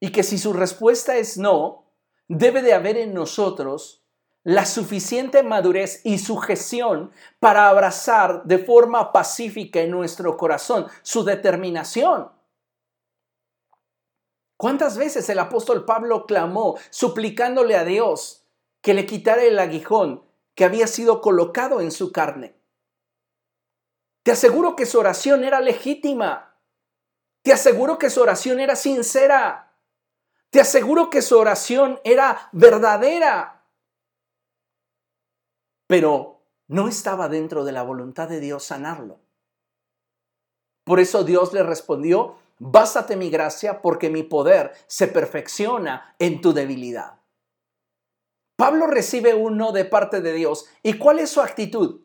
[0.01, 1.93] Y que si su respuesta es no,
[2.29, 4.02] debe de haber en nosotros
[4.45, 12.31] la suficiente madurez y sujeción para abrazar de forma pacífica en nuestro corazón su determinación.
[14.57, 18.45] ¿Cuántas veces el apóstol Pablo clamó suplicándole a Dios
[18.81, 20.25] que le quitara el aguijón
[20.55, 22.57] que había sido colocado en su carne?
[24.25, 26.57] Te aseguro que su oración era legítima.
[27.43, 29.75] Te aseguro que su oración era sincera.
[30.51, 33.62] Te aseguro que su oración era verdadera
[35.93, 39.21] pero no estaba dentro de la voluntad de Dios sanarlo.
[40.85, 46.55] Por eso Dios le respondió, bástate mi gracia porque mi poder se perfecciona en tu
[46.55, 47.21] debilidad.
[48.57, 50.65] Pablo recibe uno de parte de Dios.
[50.83, 52.01] ¿Y cuál es su actitud?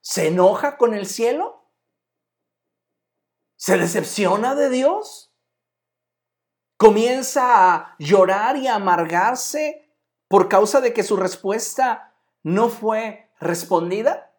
[0.00, 1.70] ¿Se enoja con el cielo?
[3.54, 5.32] ¿Se decepciona de Dios?
[6.76, 9.94] ¿Comienza a llorar y a amargarse
[10.26, 12.09] por causa de que su respuesta
[12.42, 14.32] no fue respondida?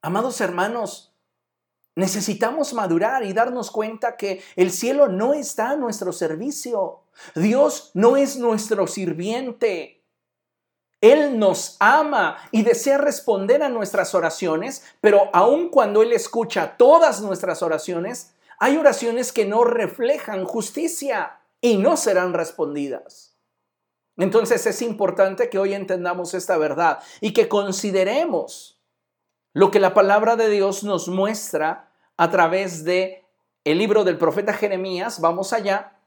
[0.00, 1.14] Amados hermanos,
[1.94, 7.04] necesitamos madurar y darnos cuenta que el cielo no está a nuestro servicio.
[7.34, 10.02] Dios no es nuestro sirviente.
[11.00, 17.20] Él nos ama y desea responder a nuestras oraciones, pero aun cuando Él escucha todas
[17.20, 23.31] nuestras oraciones, hay oraciones que no reflejan justicia y no serán respondidas.
[24.16, 28.78] Entonces es importante que hoy entendamos esta verdad y que consideremos
[29.52, 33.24] lo que la palabra de Dios nos muestra a través de
[33.64, 35.20] el libro del profeta Jeremías.
[35.20, 35.98] Vamos allá.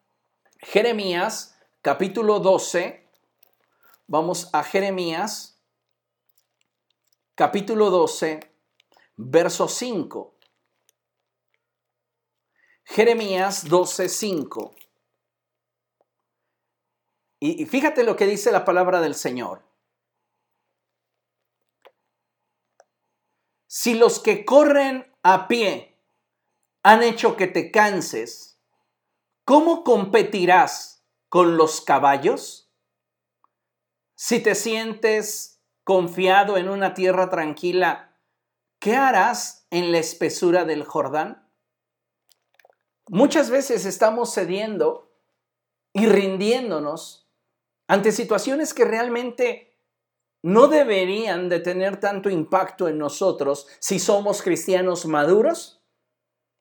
[0.60, 3.08] Jeremías capítulo 12.
[4.08, 5.56] Vamos a Jeremías
[7.36, 8.40] capítulo 12,
[9.18, 10.36] verso 5.
[12.86, 14.76] Jeremías 12, 5.
[17.52, 19.62] Y fíjate lo que dice la palabra del Señor.
[23.68, 26.00] Si los que corren a pie
[26.82, 28.60] han hecho que te canses,
[29.44, 32.72] ¿cómo competirás con los caballos?
[34.16, 38.18] Si te sientes confiado en una tierra tranquila,
[38.80, 41.48] ¿qué harás en la espesura del Jordán?
[43.08, 45.12] Muchas veces estamos cediendo
[45.94, 47.25] y rindiéndonos
[47.88, 49.76] ante situaciones que realmente
[50.42, 55.82] no deberían de tener tanto impacto en nosotros si somos cristianos maduros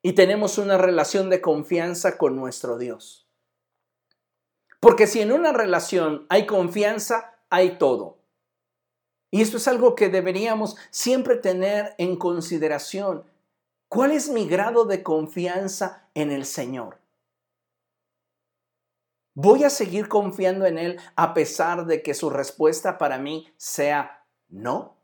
[0.01, 3.27] y tenemos una relación de confianza con nuestro Dios.
[4.79, 8.19] Porque si en una relación hay confianza, hay todo.
[9.31, 13.23] Y esto es algo que deberíamos siempre tener en consideración.
[13.87, 16.99] ¿Cuál es mi grado de confianza en el Señor?
[19.35, 24.25] Voy a seguir confiando en Él a pesar de que su respuesta para mí sea
[24.47, 24.97] no.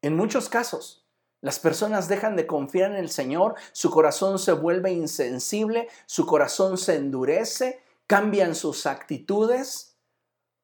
[0.00, 1.06] En muchos casos,
[1.42, 6.78] las personas dejan de confiar en el Señor, su corazón se vuelve insensible, su corazón
[6.78, 9.98] se endurece, cambian sus actitudes,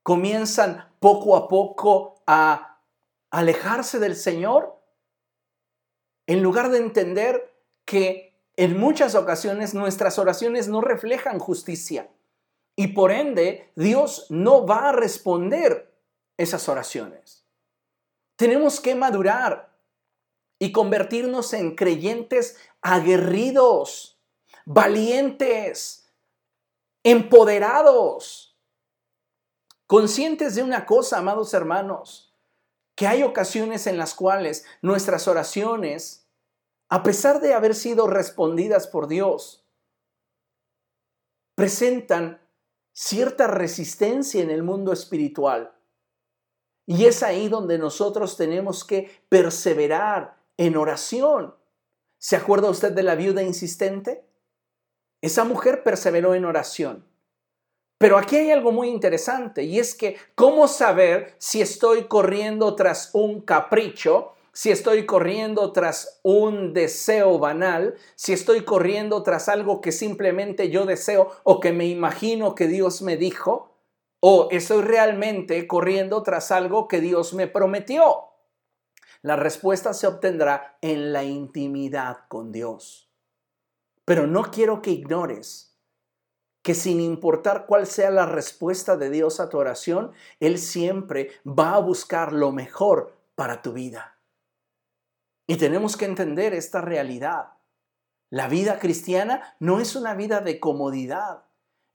[0.02, 2.82] comienzan poco a poco a
[3.30, 4.82] alejarse del Señor,
[6.26, 7.54] en lugar de entender
[7.84, 8.29] que
[8.60, 12.10] en muchas ocasiones nuestras oraciones no reflejan justicia
[12.76, 15.98] y por ende Dios no va a responder
[16.36, 17.46] esas oraciones.
[18.36, 19.74] Tenemos que madurar
[20.58, 24.20] y convertirnos en creyentes aguerridos,
[24.66, 26.12] valientes,
[27.02, 28.58] empoderados,
[29.86, 32.36] conscientes de una cosa, amados hermanos,
[32.94, 36.29] que hay ocasiones en las cuales nuestras oraciones
[36.90, 39.64] a pesar de haber sido respondidas por Dios,
[41.54, 42.40] presentan
[42.92, 45.72] cierta resistencia en el mundo espiritual.
[46.86, 51.54] Y es ahí donde nosotros tenemos que perseverar en oración.
[52.18, 54.24] ¿Se acuerda usted de la viuda insistente?
[55.22, 57.06] Esa mujer perseveró en oración.
[57.98, 63.10] Pero aquí hay algo muy interesante y es que, ¿cómo saber si estoy corriendo tras
[63.12, 69.90] un capricho si estoy corriendo tras un deseo banal, si estoy corriendo tras algo que
[69.90, 73.74] simplemente yo deseo o que me imagino que Dios me dijo,
[74.20, 78.24] o estoy realmente corriendo tras algo que Dios me prometió.
[79.22, 83.10] La respuesta se obtendrá en la intimidad con Dios.
[84.04, 85.74] Pero no quiero que ignores
[86.60, 91.76] que sin importar cuál sea la respuesta de Dios a tu oración, Él siempre va
[91.76, 94.09] a buscar lo mejor para tu vida.
[95.50, 97.54] Y tenemos que entender esta realidad.
[98.28, 101.42] La vida cristiana no es una vida de comodidad,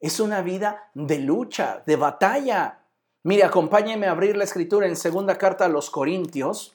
[0.01, 2.83] es una vida de lucha, de batalla.
[3.23, 6.73] Mire, acompáñeme a abrir la escritura en segunda carta a los Corintios.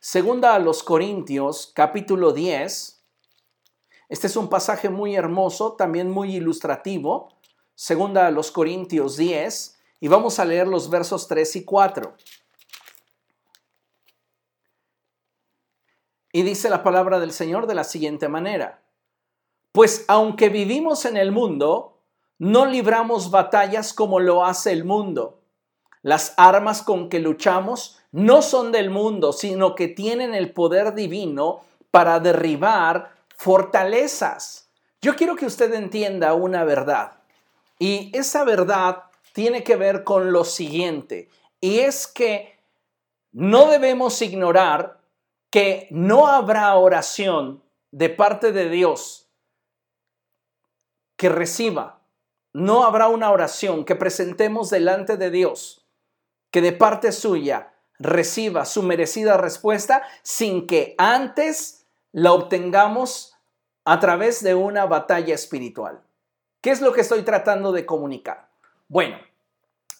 [0.00, 3.02] Segunda a los Corintios, capítulo 10.
[4.10, 7.38] Este es un pasaje muy hermoso, también muy ilustrativo.
[7.74, 9.78] Segunda a los Corintios 10.
[10.00, 12.14] Y vamos a leer los versos 3 y 4.
[16.34, 18.82] Y dice la palabra del Señor de la siguiente manera.
[19.70, 22.00] Pues aunque vivimos en el mundo,
[22.38, 25.38] no libramos batallas como lo hace el mundo.
[26.02, 31.60] Las armas con que luchamos no son del mundo, sino que tienen el poder divino
[31.92, 34.68] para derribar fortalezas.
[35.00, 37.12] Yo quiero que usted entienda una verdad.
[37.78, 39.04] Y esa verdad
[39.34, 41.28] tiene que ver con lo siguiente.
[41.60, 42.58] Y es que
[43.30, 45.03] no debemos ignorar
[45.54, 49.30] que no habrá oración de parte de Dios
[51.16, 52.02] que reciba.
[52.52, 55.86] No habrá una oración que presentemos delante de Dios
[56.50, 63.36] que de parte suya reciba su merecida respuesta sin que antes la obtengamos
[63.84, 66.02] a través de una batalla espiritual.
[66.62, 68.50] ¿Qué es lo que estoy tratando de comunicar?
[68.88, 69.18] Bueno,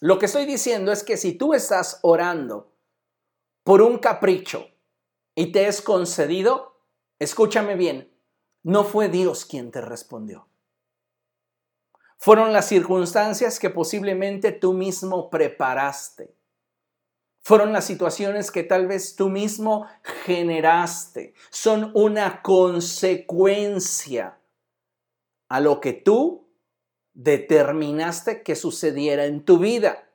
[0.00, 2.72] lo que estoy diciendo es que si tú estás orando
[3.62, 4.73] por un capricho
[5.34, 6.80] y te es concedido,
[7.18, 8.12] escúchame bien,
[8.62, 10.48] no fue Dios quien te respondió.
[12.16, 16.34] Fueron las circunstancias que posiblemente tú mismo preparaste.
[17.42, 19.86] Fueron las situaciones que tal vez tú mismo
[20.24, 21.34] generaste.
[21.50, 24.38] Son una consecuencia
[25.50, 26.48] a lo que tú
[27.12, 30.08] determinaste que sucediera en tu vida.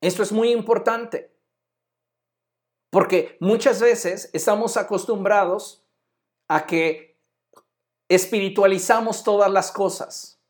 [0.00, 1.29] Esto es muy importante.
[2.90, 5.84] Porque muchas veces estamos acostumbrados
[6.48, 7.16] a que
[8.08, 10.40] espiritualizamos todas las cosas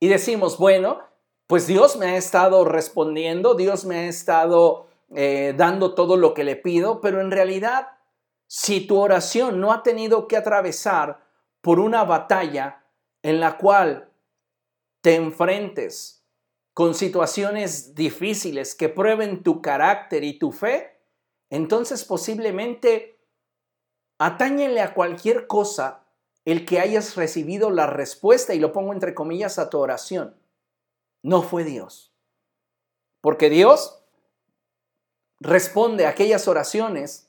[0.00, 1.00] y decimos, bueno,
[1.46, 6.42] pues Dios me ha estado respondiendo, Dios me ha estado eh, dando todo lo que
[6.42, 7.90] le pido, pero en realidad,
[8.48, 11.24] si tu oración no ha tenido que atravesar
[11.60, 12.84] por una batalla
[13.22, 14.10] en la cual
[15.00, 16.24] te enfrentes
[16.74, 20.95] con situaciones difíciles que prueben tu carácter y tu fe,
[21.50, 23.18] entonces posiblemente
[24.18, 26.04] atáñele a cualquier cosa
[26.44, 30.36] el que hayas recibido la respuesta, y lo pongo entre comillas, a tu oración.
[31.22, 32.14] No fue Dios.
[33.20, 34.00] Porque Dios
[35.40, 37.28] responde a aquellas oraciones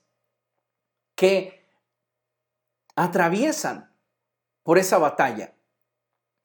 [1.16, 1.66] que
[2.96, 3.92] atraviesan
[4.62, 5.56] por esa batalla.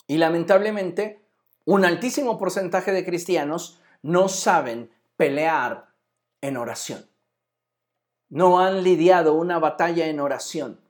[0.06, 1.22] Y lamentablemente,
[1.66, 5.92] un altísimo porcentaje de cristianos no saben pelear
[6.40, 7.11] en oración.
[8.32, 10.80] No han lidiado una batalla en oración.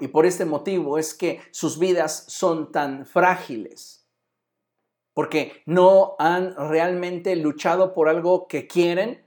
[0.00, 4.06] Y por este motivo es que sus vidas son tan frágiles.
[5.14, 9.24] Porque no han realmente luchado por algo que quieren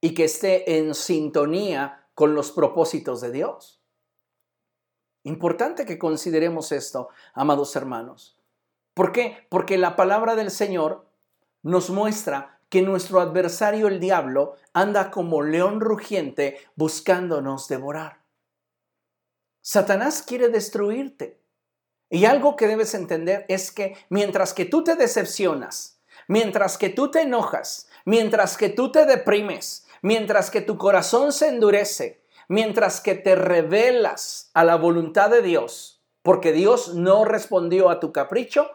[0.00, 3.82] y que esté en sintonía con los propósitos de Dios.
[5.24, 8.38] Importante que consideremos esto, amados hermanos.
[8.94, 9.44] ¿Por qué?
[9.48, 11.04] Porque la palabra del Señor
[11.64, 18.22] nos muestra que nuestro adversario el diablo anda como león rugiente buscándonos devorar.
[19.62, 21.40] Satanás quiere destruirte.
[22.10, 27.10] Y algo que debes entender es que mientras que tú te decepcionas, mientras que tú
[27.10, 33.14] te enojas, mientras que tú te deprimes, mientras que tu corazón se endurece, mientras que
[33.14, 38.70] te revelas a la voluntad de Dios, porque Dios no respondió a tu capricho,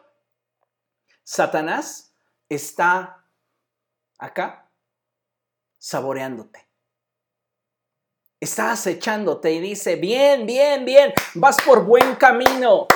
[1.23, 2.13] Satanás
[2.49, 3.22] está
[4.17, 4.71] acá
[5.77, 6.73] saboreándote
[8.43, 12.87] está acechándote y dice, bien, bien, bien, vas por buen camino.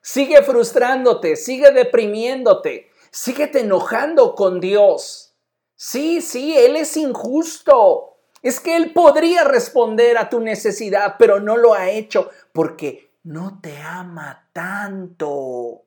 [0.00, 5.34] Sigue frustrándote, sigue deprimiéndote, sigue enojando con Dios.
[5.76, 8.16] Sí, sí, Él es injusto.
[8.42, 13.60] Es que Él podría responder a tu necesidad, pero no lo ha hecho porque no
[13.62, 15.84] te ama tanto.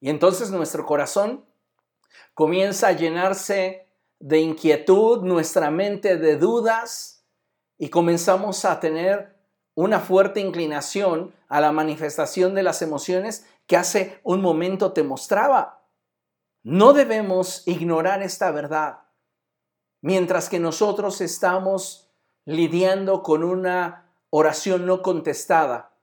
[0.00, 1.44] Y entonces nuestro corazón
[2.34, 3.86] comienza a llenarse
[4.18, 7.26] de inquietud, nuestra mente de dudas,
[7.78, 9.36] y comenzamos a tener
[9.74, 15.84] una fuerte inclinación a la manifestación de las emociones que hace un momento te mostraba.
[16.62, 19.00] No debemos ignorar esta verdad.
[20.00, 22.10] Mientras que nosotros estamos
[22.44, 25.96] lidiando con una oración no contestada,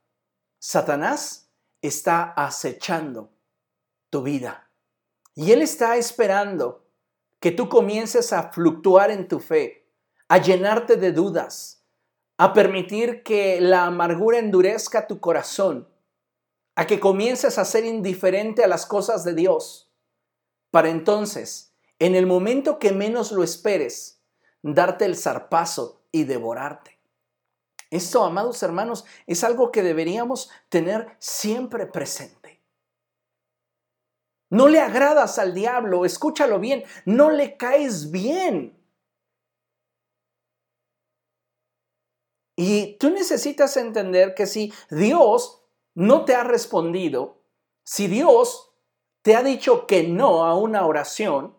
[0.58, 1.50] Satanás
[1.80, 3.30] está acechando
[4.10, 4.69] tu vida.
[5.40, 6.84] Y él está esperando
[7.40, 9.90] que tú comiences a fluctuar en tu fe,
[10.28, 11.82] a llenarte de dudas,
[12.36, 15.88] a permitir que la amargura endurezca tu corazón,
[16.74, 19.90] a que comiences a ser indiferente a las cosas de Dios,
[20.70, 24.20] para entonces, en el momento que menos lo esperes,
[24.60, 27.00] darte el zarpazo y devorarte.
[27.90, 32.39] Esto, amados hermanos, es algo que deberíamos tener siempre presente.
[34.50, 38.76] No le agradas al diablo, escúchalo bien, no le caes bien.
[42.56, 45.62] Y tú necesitas entender que si Dios
[45.94, 47.42] no te ha respondido,
[47.84, 48.74] si Dios
[49.22, 51.56] te ha dicho que no a una oración,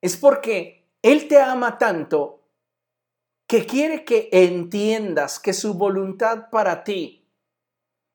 [0.00, 2.38] es porque Él te ama tanto
[3.48, 7.17] que quiere que entiendas que su voluntad para ti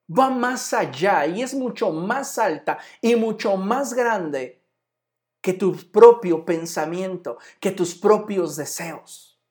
[0.10, 4.62] va más allá y es mucho más alta y mucho más grande
[5.42, 9.42] que tu propio pensamiento, que tus propios deseos.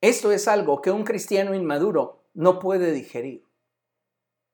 [0.00, 3.46] Esto es algo que un cristiano inmaduro no puede digerir.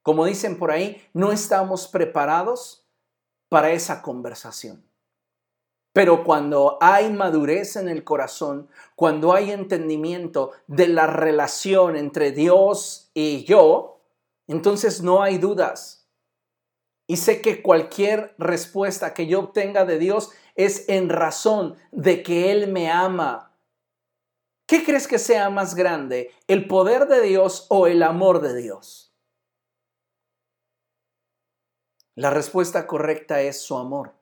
[0.02, 2.86] como dicen por ahí, no estamos preparados
[3.48, 4.88] para esa conversación.
[5.96, 13.10] Pero cuando hay madurez en el corazón, cuando hay entendimiento de la relación entre Dios
[13.14, 14.02] y yo,
[14.46, 16.06] entonces no hay dudas.
[17.06, 22.52] Y sé que cualquier respuesta que yo obtenga de Dios es en razón de que
[22.52, 23.56] Él me ama.
[24.66, 29.14] ¿Qué crees que sea más grande, el poder de Dios o el amor de Dios?
[32.14, 34.15] La respuesta correcta es su amor.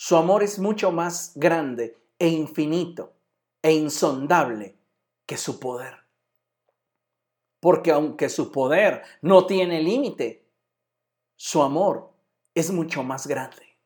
[0.00, 3.14] Su amor es mucho más grande e infinito
[3.60, 4.78] e insondable
[5.26, 6.04] que su poder.
[7.58, 10.46] Porque aunque su poder no tiene límite,
[11.34, 12.12] su amor
[12.54, 13.76] es mucho más grande.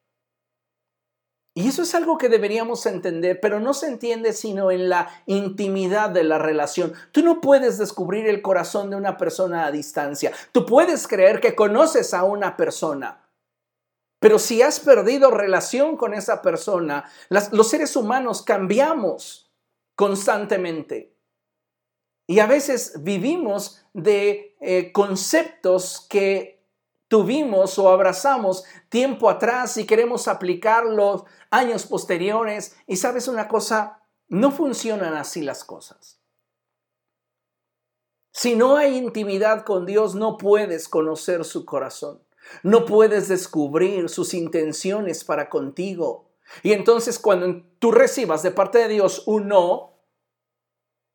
[1.55, 6.11] Y eso es algo que deberíamos entender, pero no se entiende sino en la intimidad
[6.11, 6.93] de la relación.
[7.13, 10.31] Tú no puedes descubrir el corazón de una persona a distancia.
[10.53, 13.22] Tú puedes creer que conoces a una persona.
[14.23, 19.53] Pero si has perdido relación con esa persona, los seres humanos cambiamos
[19.97, 21.17] constantemente.
[22.29, 26.65] Y a veces vivimos de eh, conceptos que
[27.09, 32.77] tuvimos o abrazamos tiempo atrás y queremos aplicarlos años posteriores.
[32.87, 36.21] Y sabes una cosa, no funcionan así las cosas.
[38.33, 42.23] Si no hay intimidad con Dios, no puedes conocer su corazón.
[42.63, 46.31] No puedes descubrir sus intenciones para contigo.
[46.63, 49.93] Y entonces cuando tú recibas de parte de Dios un no,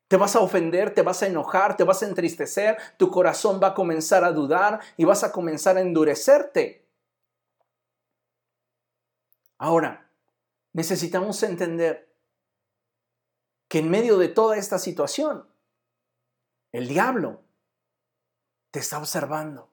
[0.08, 3.68] te vas a ofender, te vas a enojar, te vas a entristecer, tu corazón va
[3.68, 6.88] a comenzar a dudar y vas a comenzar a endurecerte.
[9.58, 10.10] Ahora,
[10.72, 12.08] necesitamos entender
[13.68, 15.46] que en medio de toda esta situación,
[16.72, 17.42] el diablo
[18.70, 19.67] te está observando.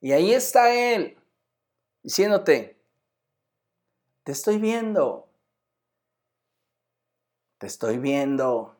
[0.00, 1.18] Y ahí está él,
[2.02, 2.80] diciéndote,
[4.22, 5.28] te estoy viendo,
[7.58, 8.76] te estoy viendo.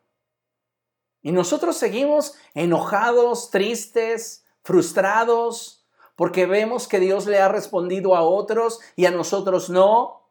[1.22, 8.80] Y nosotros seguimos enojados, tristes, frustrados, porque vemos que Dios le ha respondido a otros
[8.94, 10.28] y a nosotros no,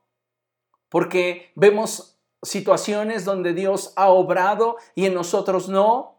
[0.89, 6.15] porque vemos situaciones donde Dios ha obrado y en nosotros no.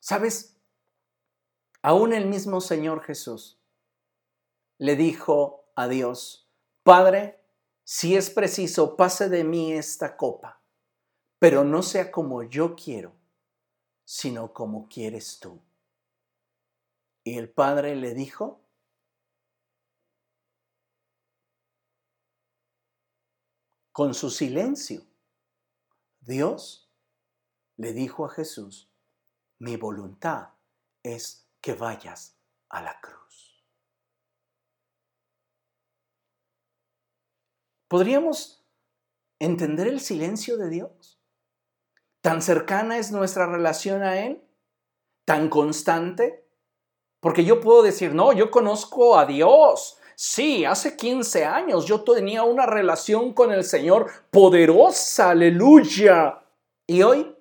[0.00, 0.53] ¿Sabes?
[1.84, 3.60] Aún el mismo Señor Jesús
[4.78, 6.50] le dijo a Dios,
[6.82, 7.40] Padre,
[7.84, 10.64] si es preciso, pase de mí esta copa
[11.44, 13.14] pero no sea como yo quiero,
[14.02, 15.60] sino como quieres tú.
[17.22, 18.62] Y el padre le dijo,
[23.92, 25.02] con su silencio,
[26.20, 26.90] Dios
[27.76, 28.90] le dijo a Jesús,
[29.58, 30.48] mi voluntad
[31.02, 32.38] es que vayas
[32.68, 33.64] a la cruz.
[37.88, 38.62] ¿Podríamos
[39.38, 41.18] entender el silencio de Dios?
[42.20, 44.46] ¿Tan cercana es nuestra relación a Él?
[45.24, 46.46] ¿Tan constante?
[47.20, 49.96] Porque yo puedo decir, no, yo conozco a Dios.
[50.16, 56.42] Sí, hace 15 años yo tenía una relación con el Señor poderosa, aleluya.
[56.86, 57.33] ¿Y hoy?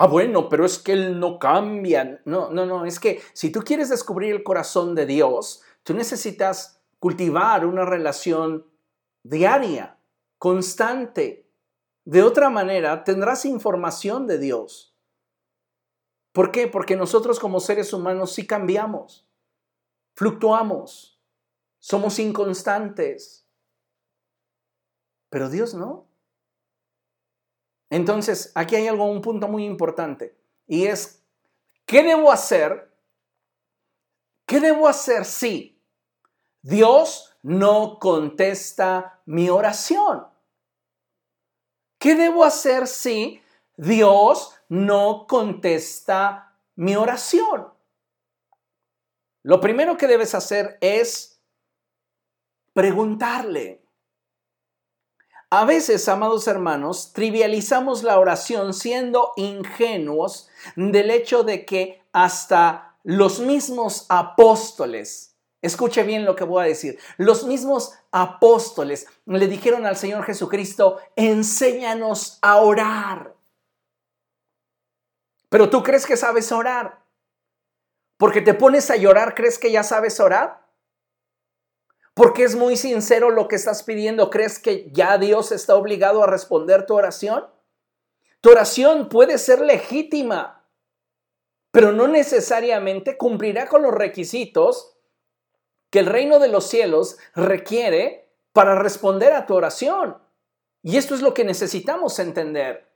[0.00, 2.20] Ah, bueno, pero es que Él no cambia.
[2.24, 6.80] No, no, no, es que si tú quieres descubrir el corazón de Dios, tú necesitas
[7.00, 8.64] cultivar una relación
[9.24, 9.98] diaria,
[10.38, 11.50] constante,
[12.04, 14.96] de otra manera, tendrás información de Dios.
[16.32, 16.68] ¿Por qué?
[16.68, 19.28] Porque nosotros como seres humanos sí cambiamos,
[20.14, 21.20] fluctuamos,
[21.80, 23.48] somos inconstantes,
[25.28, 26.07] pero Dios no.
[27.90, 30.36] Entonces, aquí hay algo, un punto muy importante,
[30.66, 31.24] y es,
[31.86, 32.92] ¿qué debo hacer?
[34.46, 35.80] ¿Qué debo hacer si
[36.62, 40.26] Dios no contesta mi oración?
[41.98, 43.42] ¿Qué debo hacer si
[43.76, 47.72] Dios no contesta mi oración?
[49.42, 51.42] Lo primero que debes hacer es
[52.72, 53.82] preguntarle.
[55.50, 63.40] A veces, amados hermanos, trivializamos la oración siendo ingenuos del hecho de que hasta los
[63.40, 65.28] mismos apóstoles
[65.60, 66.98] Escuche bien lo que voy a decir.
[67.16, 73.34] Los mismos apóstoles le dijeron al Señor Jesucristo, enséñanos a orar.
[75.48, 77.02] Pero tú crees que sabes orar.
[78.18, 80.67] Porque te pones a llorar, ¿crees que ya sabes orar?
[82.18, 86.26] Porque es muy sincero lo que estás pidiendo, ¿crees que ya Dios está obligado a
[86.26, 87.46] responder tu oración?
[88.40, 90.68] Tu oración puede ser legítima,
[91.70, 94.98] pero no necesariamente cumplirá con los requisitos
[95.90, 100.18] que el reino de los cielos requiere para responder a tu oración.
[100.82, 102.88] Y esto es lo que necesitamos entender.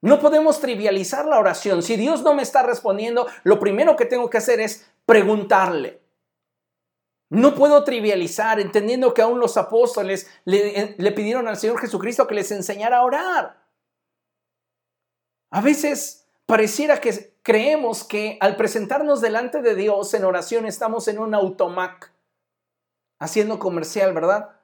[0.00, 1.84] No podemos trivializar la oración.
[1.84, 6.07] Si Dios no me está respondiendo, lo primero que tengo que hacer es preguntarle.
[7.30, 12.34] No puedo trivializar, entendiendo que aún los apóstoles le, le, pidieron al Señor Jesucristo que
[12.34, 13.62] les enseñara a orar.
[15.50, 21.18] A veces pareciera que creemos que al presentarnos delante de Dios en oración estamos en
[21.18, 22.12] un automac,
[23.20, 24.58] haciendo comercial, ¿verdad?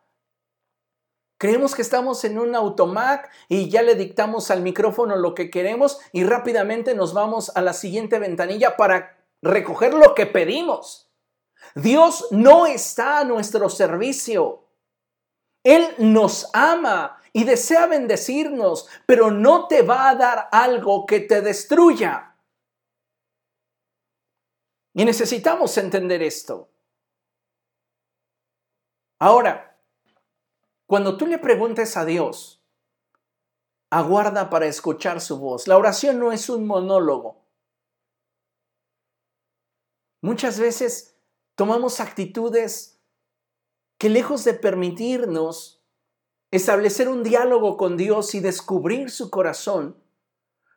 [1.37, 6.01] Creemos que estamos en un automac y ya le dictamos al micrófono lo que queremos
[6.13, 11.04] y rápidamente nos vamos a la siguiente ventanilla para recoger lo que pedimos.
[11.75, 14.69] Dios no está a nuestro servicio.
[15.65, 21.41] Él nos ama y desea bendecirnos, pero no te va a dar algo que te
[21.41, 22.37] destruya.
[24.95, 26.71] Y necesitamos entender esto.
[29.19, 29.81] Ahora,
[30.87, 32.63] cuando tú le preguntes a Dios,
[33.91, 35.67] aguarda para escuchar su voz.
[35.67, 37.43] La oración no es un monólogo.
[40.21, 41.14] Muchas veces
[41.55, 43.01] tomamos actitudes
[43.99, 45.83] que lejos de permitirnos
[46.51, 49.97] establecer un diálogo con Dios y descubrir su corazón,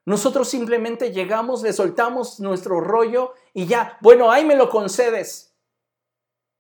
[0.06, 5.47] nosotros simplemente llegamos, le soltamos nuestro rollo y ya, bueno, ahí me lo concedes.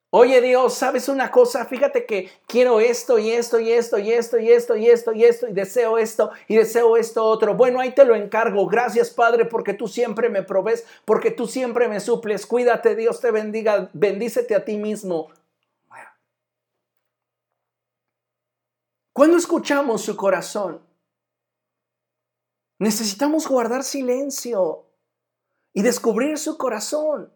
[0.09, 1.65] Oye Dios, ¿sabes una cosa?
[1.65, 5.25] Fíjate que quiero esto y esto y esto y esto y esto y esto y
[5.25, 7.55] esto y deseo esto y deseo esto otro.
[7.55, 8.65] Bueno, ahí te lo encargo.
[8.67, 12.45] Gracias Padre porque tú siempre me provees, porque tú siempre me suples.
[12.45, 13.89] Cuídate, Dios te bendiga.
[13.91, 15.27] Bendícete a ti mismo.
[19.11, 20.79] Cuando escuchamos su corazón,
[22.79, 24.85] necesitamos guardar silencio
[25.73, 27.33] y descubrir su corazón.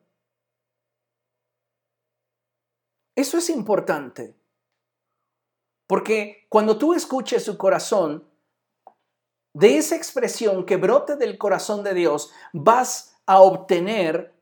[3.21, 4.35] Eso es importante.
[5.85, 8.27] Porque cuando tú escuches su corazón,
[9.53, 14.33] de esa expresión que brote del corazón de Dios, vas a obtener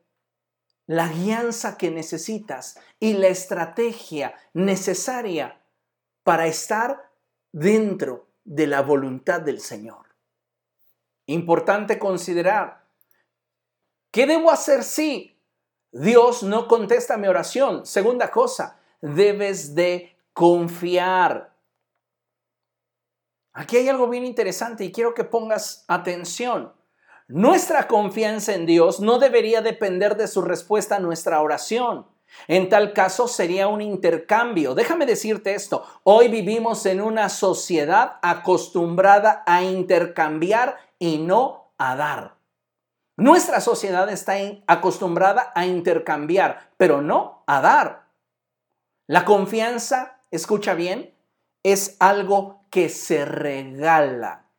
[0.86, 5.60] la guianza que necesitas y la estrategia necesaria
[6.22, 7.12] para estar
[7.52, 10.06] dentro de la voluntad del Señor.
[11.26, 12.86] Importante considerar,
[14.10, 15.29] ¿qué debo hacer si
[15.92, 17.84] Dios no contesta mi oración.
[17.84, 21.52] Segunda cosa, debes de confiar.
[23.52, 26.72] Aquí hay algo bien interesante y quiero que pongas atención.
[27.26, 32.06] Nuestra confianza en Dios no debería depender de su respuesta a nuestra oración.
[32.46, 34.74] En tal caso sería un intercambio.
[34.74, 42.39] Déjame decirte esto, hoy vivimos en una sociedad acostumbrada a intercambiar y no a dar.
[43.20, 48.08] Nuestra sociedad está acostumbrada a intercambiar, pero no a dar.
[49.06, 51.14] La confianza, escucha bien,
[51.62, 54.50] es algo que se regala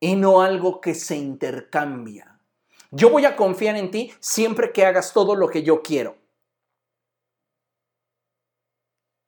[0.00, 2.40] y no algo que se intercambia.
[2.90, 6.16] Yo voy a confiar en ti siempre que hagas todo lo que yo quiero.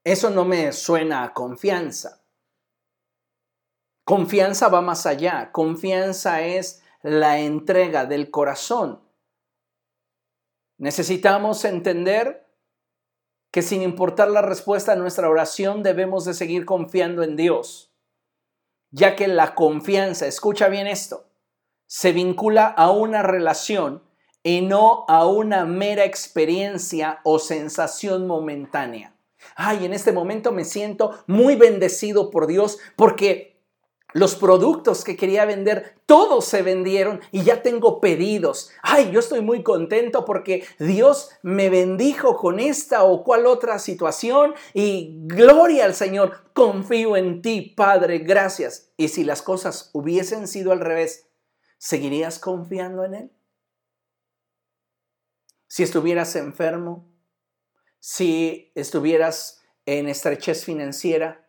[0.02, 2.24] Eso no me suena a confianza.
[4.04, 5.52] Confianza va más allá.
[5.52, 9.00] Confianza es la entrega del corazón.
[10.76, 12.48] Necesitamos entender
[13.52, 17.94] que sin importar la respuesta a nuestra oración debemos de seguir confiando en Dios,
[18.90, 21.30] ya que la confianza, escucha bien esto,
[21.86, 24.02] se vincula a una relación
[24.42, 29.16] y no a una mera experiencia o sensación momentánea.
[29.54, 33.55] Ay, en este momento me siento muy bendecido por Dios porque
[34.16, 38.70] los productos que quería vender, todos se vendieron y ya tengo pedidos.
[38.82, 44.54] Ay, yo estoy muy contento porque Dios me bendijo con esta o cual otra situación
[44.72, 46.50] y gloria al Señor.
[46.54, 48.90] Confío en ti, Padre, gracias.
[48.96, 51.28] Y si las cosas hubiesen sido al revés,
[51.76, 53.32] ¿seguirías confiando en Él?
[55.68, 57.06] Si estuvieras enfermo,
[58.00, 61.45] si estuvieras en estrechez financiera,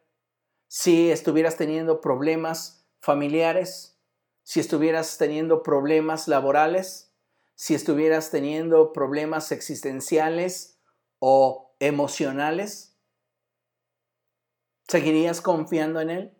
[0.68, 3.98] si estuvieras teniendo problemas familiares,
[4.44, 7.14] si estuvieras teniendo problemas laborales,
[7.56, 10.80] si estuvieras teniendo problemas existenciales
[11.20, 12.96] o emocionales,
[14.88, 16.38] ¿seguirías confiando en Él?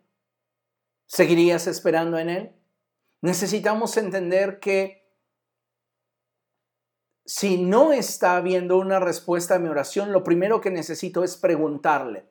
[1.06, 2.52] ¿Seguirías esperando en Él?
[3.20, 4.98] Necesitamos entender que
[7.24, 12.26] si no está habiendo una respuesta a mi oración, lo primero que necesito es preguntarle,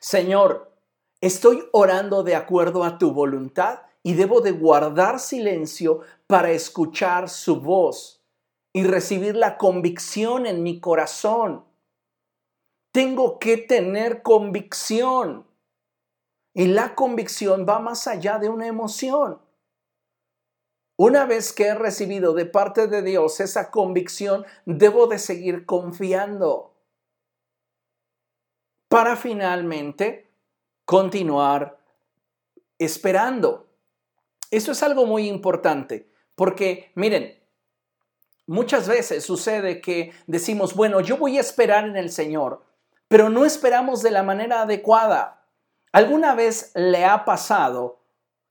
[0.00, 0.75] Señor,
[1.20, 3.80] ¿Estoy orando de acuerdo a tu voluntad?
[4.06, 8.24] y debo de guardar silencio para escuchar su voz
[8.72, 11.64] y recibir la convicción en mi corazón.
[12.92, 15.44] Tengo que tener convicción.
[16.54, 19.40] Y la convicción va más allá de una emoción.
[20.96, 26.76] Una vez que he recibido de parte de Dios esa convicción, debo de seguir confiando
[28.88, 30.25] para finalmente
[30.86, 31.78] continuar
[32.78, 33.68] esperando.
[34.50, 37.38] Eso es algo muy importante, porque miren,
[38.46, 42.64] muchas veces sucede que decimos, bueno, yo voy a esperar en el Señor,
[43.08, 45.44] pero no esperamos de la manera adecuada.
[45.92, 48.00] ¿Alguna vez le ha pasado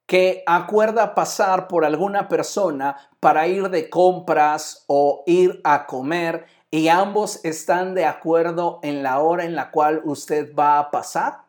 [0.06, 6.90] que acuerda pasar por alguna persona para ir de compras o ir a comer y
[6.90, 11.45] ambos están de acuerdo en la hora en la cual usted va a pasar?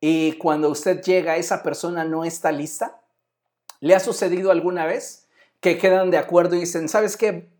[0.00, 3.00] Y cuando usted llega, esa persona no está lista.
[3.80, 5.28] ¿Le ha sucedido alguna vez
[5.60, 7.50] que quedan de acuerdo y dicen, ¿sabes qué?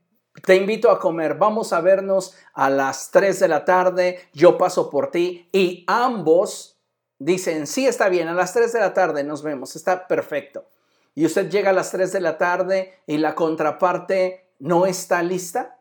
[0.45, 4.89] Te invito a comer, vamos a vernos a las 3 de la tarde, yo paso
[4.89, 6.79] por ti y ambos
[7.19, 10.69] dicen, sí, está bien, a las 3 de la tarde nos vemos, está perfecto.
[11.15, 15.78] Y usted llega a las 3 de la tarde y la contraparte no está lista.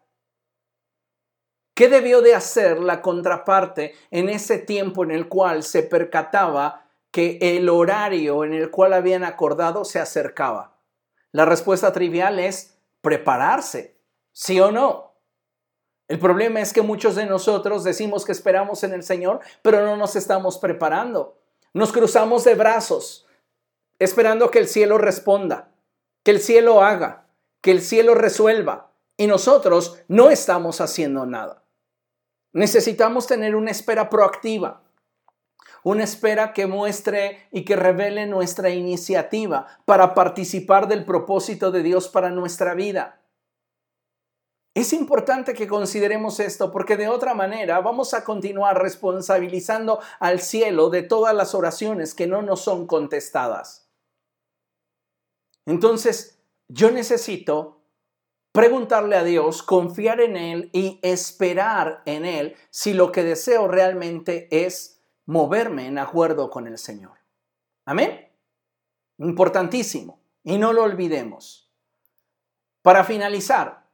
[1.78, 7.38] ¿Qué debió de hacer la contraparte en ese tiempo en el cual se percataba que
[7.40, 10.80] el horario en el cual habían acordado se acercaba?
[11.32, 13.96] La respuesta trivial es prepararse,
[14.32, 15.14] ¿sí o no?
[16.08, 19.98] El problema es que muchos de nosotros decimos que esperamos en el Señor, pero no
[19.98, 21.38] nos estamos preparando.
[21.76, 23.28] Nos cruzamos de brazos,
[24.00, 25.70] esperando que el cielo responda,
[26.24, 27.28] que el cielo haga,
[27.62, 31.66] que el cielo resuelva, y nosotros no estamos haciendo nada.
[32.58, 34.82] Necesitamos tener una espera proactiva,
[35.84, 42.10] una espera que muestre y que revele nuestra iniciativa para participar del propósito de Dios
[42.10, 43.22] para nuestra vida.
[44.74, 50.90] Es importante que consideremos esto porque de otra manera vamos a continuar responsabilizando al cielo
[50.90, 53.88] de todas las oraciones que no nos son contestadas.
[55.68, 57.77] Entonces, yo necesito
[58.58, 64.48] preguntarle a Dios, confiar en Él y esperar en Él si lo que deseo realmente
[64.50, 67.20] es moverme en acuerdo con el Señor.
[67.86, 68.32] Amén.
[69.20, 70.20] Importantísimo.
[70.44, 71.72] Y no lo olvidemos.
[72.82, 73.86] Para finalizar,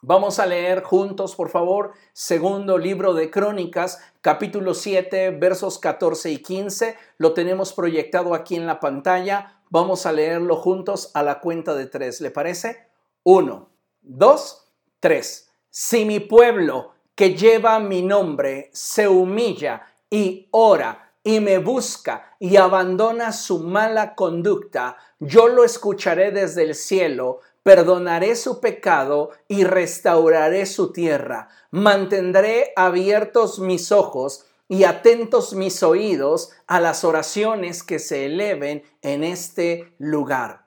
[0.00, 6.38] Vamos a leer juntos, por favor, segundo libro de Crónicas, capítulo 7, versos 14 y
[6.40, 6.96] 15.
[7.16, 9.60] Lo tenemos proyectado aquí en la pantalla.
[9.70, 12.20] Vamos a leerlo juntos a la cuenta de tres.
[12.20, 12.86] ¿Le parece?
[13.24, 13.70] Uno,
[14.00, 14.70] dos,
[15.00, 15.48] tres.
[15.70, 22.56] Si mi pueblo que lleva mi nombre se humilla y ora y me busca y
[22.56, 30.64] abandona su mala conducta, yo lo escucharé desde el cielo perdonaré su pecado y restauraré
[30.64, 31.50] su tierra.
[31.70, 39.22] Mantendré abiertos mis ojos y atentos mis oídos a las oraciones que se eleven en
[39.22, 40.64] este lugar.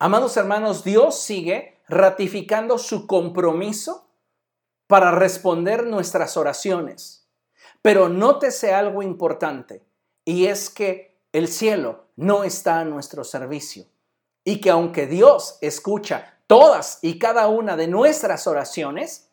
[0.00, 4.08] Amados hermanos, Dios sigue ratificando su compromiso
[4.86, 7.28] para responder nuestras oraciones.
[7.82, 9.84] Pero nótese algo importante,
[10.24, 13.86] y es que el cielo no está a nuestro servicio
[14.44, 19.30] y que aunque Dios escucha todas y cada una de nuestras oraciones,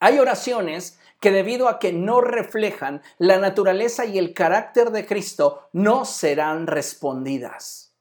[0.00, 5.68] hay oraciones que debido a que no reflejan la naturaleza y el carácter de Cristo,
[5.72, 7.93] no serán respondidas.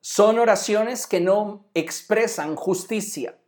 [0.00, 3.38] Son oraciones que no expresan justicia.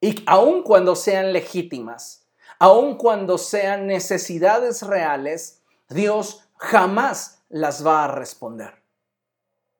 [0.00, 2.26] Y aun cuando sean legítimas,
[2.58, 8.82] aun cuando sean necesidades reales, Dios jamás las va a responder.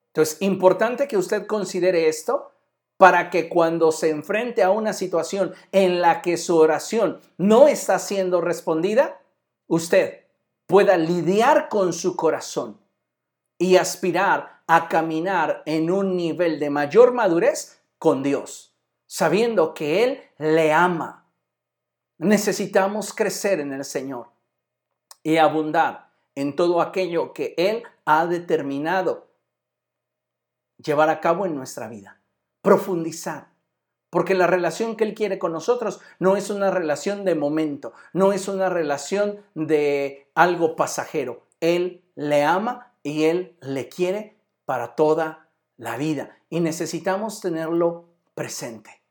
[0.08, 2.52] Entonces, importante que usted considere esto
[2.96, 7.98] para que cuando se enfrente a una situación en la que su oración no está
[7.98, 9.20] siendo respondida,
[9.68, 10.24] usted
[10.66, 12.80] pueda lidiar con su corazón
[13.58, 20.20] y aspirar a caminar en un nivel de mayor madurez con Dios, sabiendo que Él
[20.36, 21.26] le ama.
[22.18, 24.28] Necesitamos crecer en el Señor
[25.22, 29.28] y abundar en todo aquello que Él ha determinado
[30.76, 32.20] llevar a cabo en nuestra vida,
[32.60, 33.48] profundizar.
[34.10, 38.32] Porque la relación que Él quiere con nosotros no es una relación de momento, no
[38.32, 41.46] es una relación de algo pasajero.
[41.60, 44.37] Él le ama y Él le quiere
[44.68, 45.48] para toda
[45.78, 46.36] la vida.
[46.50, 49.02] Y necesitamos tenerlo presente.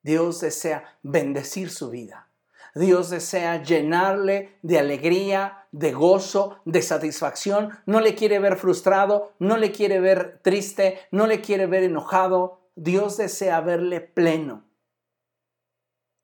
[0.00, 2.30] Dios desea bendecir su vida.
[2.72, 7.70] Dios desea llenarle de alegría, de gozo, de satisfacción.
[7.84, 12.60] No le quiere ver frustrado, no le quiere ver triste, no le quiere ver enojado.
[12.76, 14.68] Dios desea verle pleno.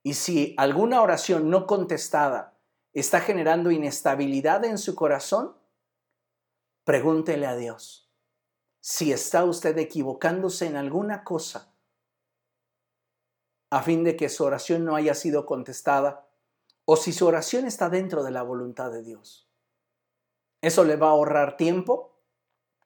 [0.04, 2.56] Y si alguna oración no contestada
[2.92, 5.56] está generando inestabilidad en su corazón,
[6.84, 8.01] pregúntele a Dios
[8.82, 11.72] si está usted equivocándose en alguna cosa
[13.70, 16.26] a fin de que su oración no haya sido contestada
[16.84, 19.48] o si su oración está dentro de la voluntad de Dios.
[20.60, 22.18] Eso le va a ahorrar tiempo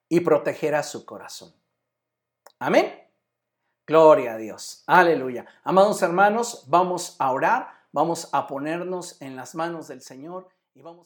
[0.07, 1.53] y protegerá su corazón.
[2.59, 3.03] Amén.
[3.85, 4.83] Gloria a Dios.
[4.85, 5.45] Aleluya.
[5.63, 11.05] Amados hermanos, vamos a orar, vamos a ponernos en las manos del Señor y vamos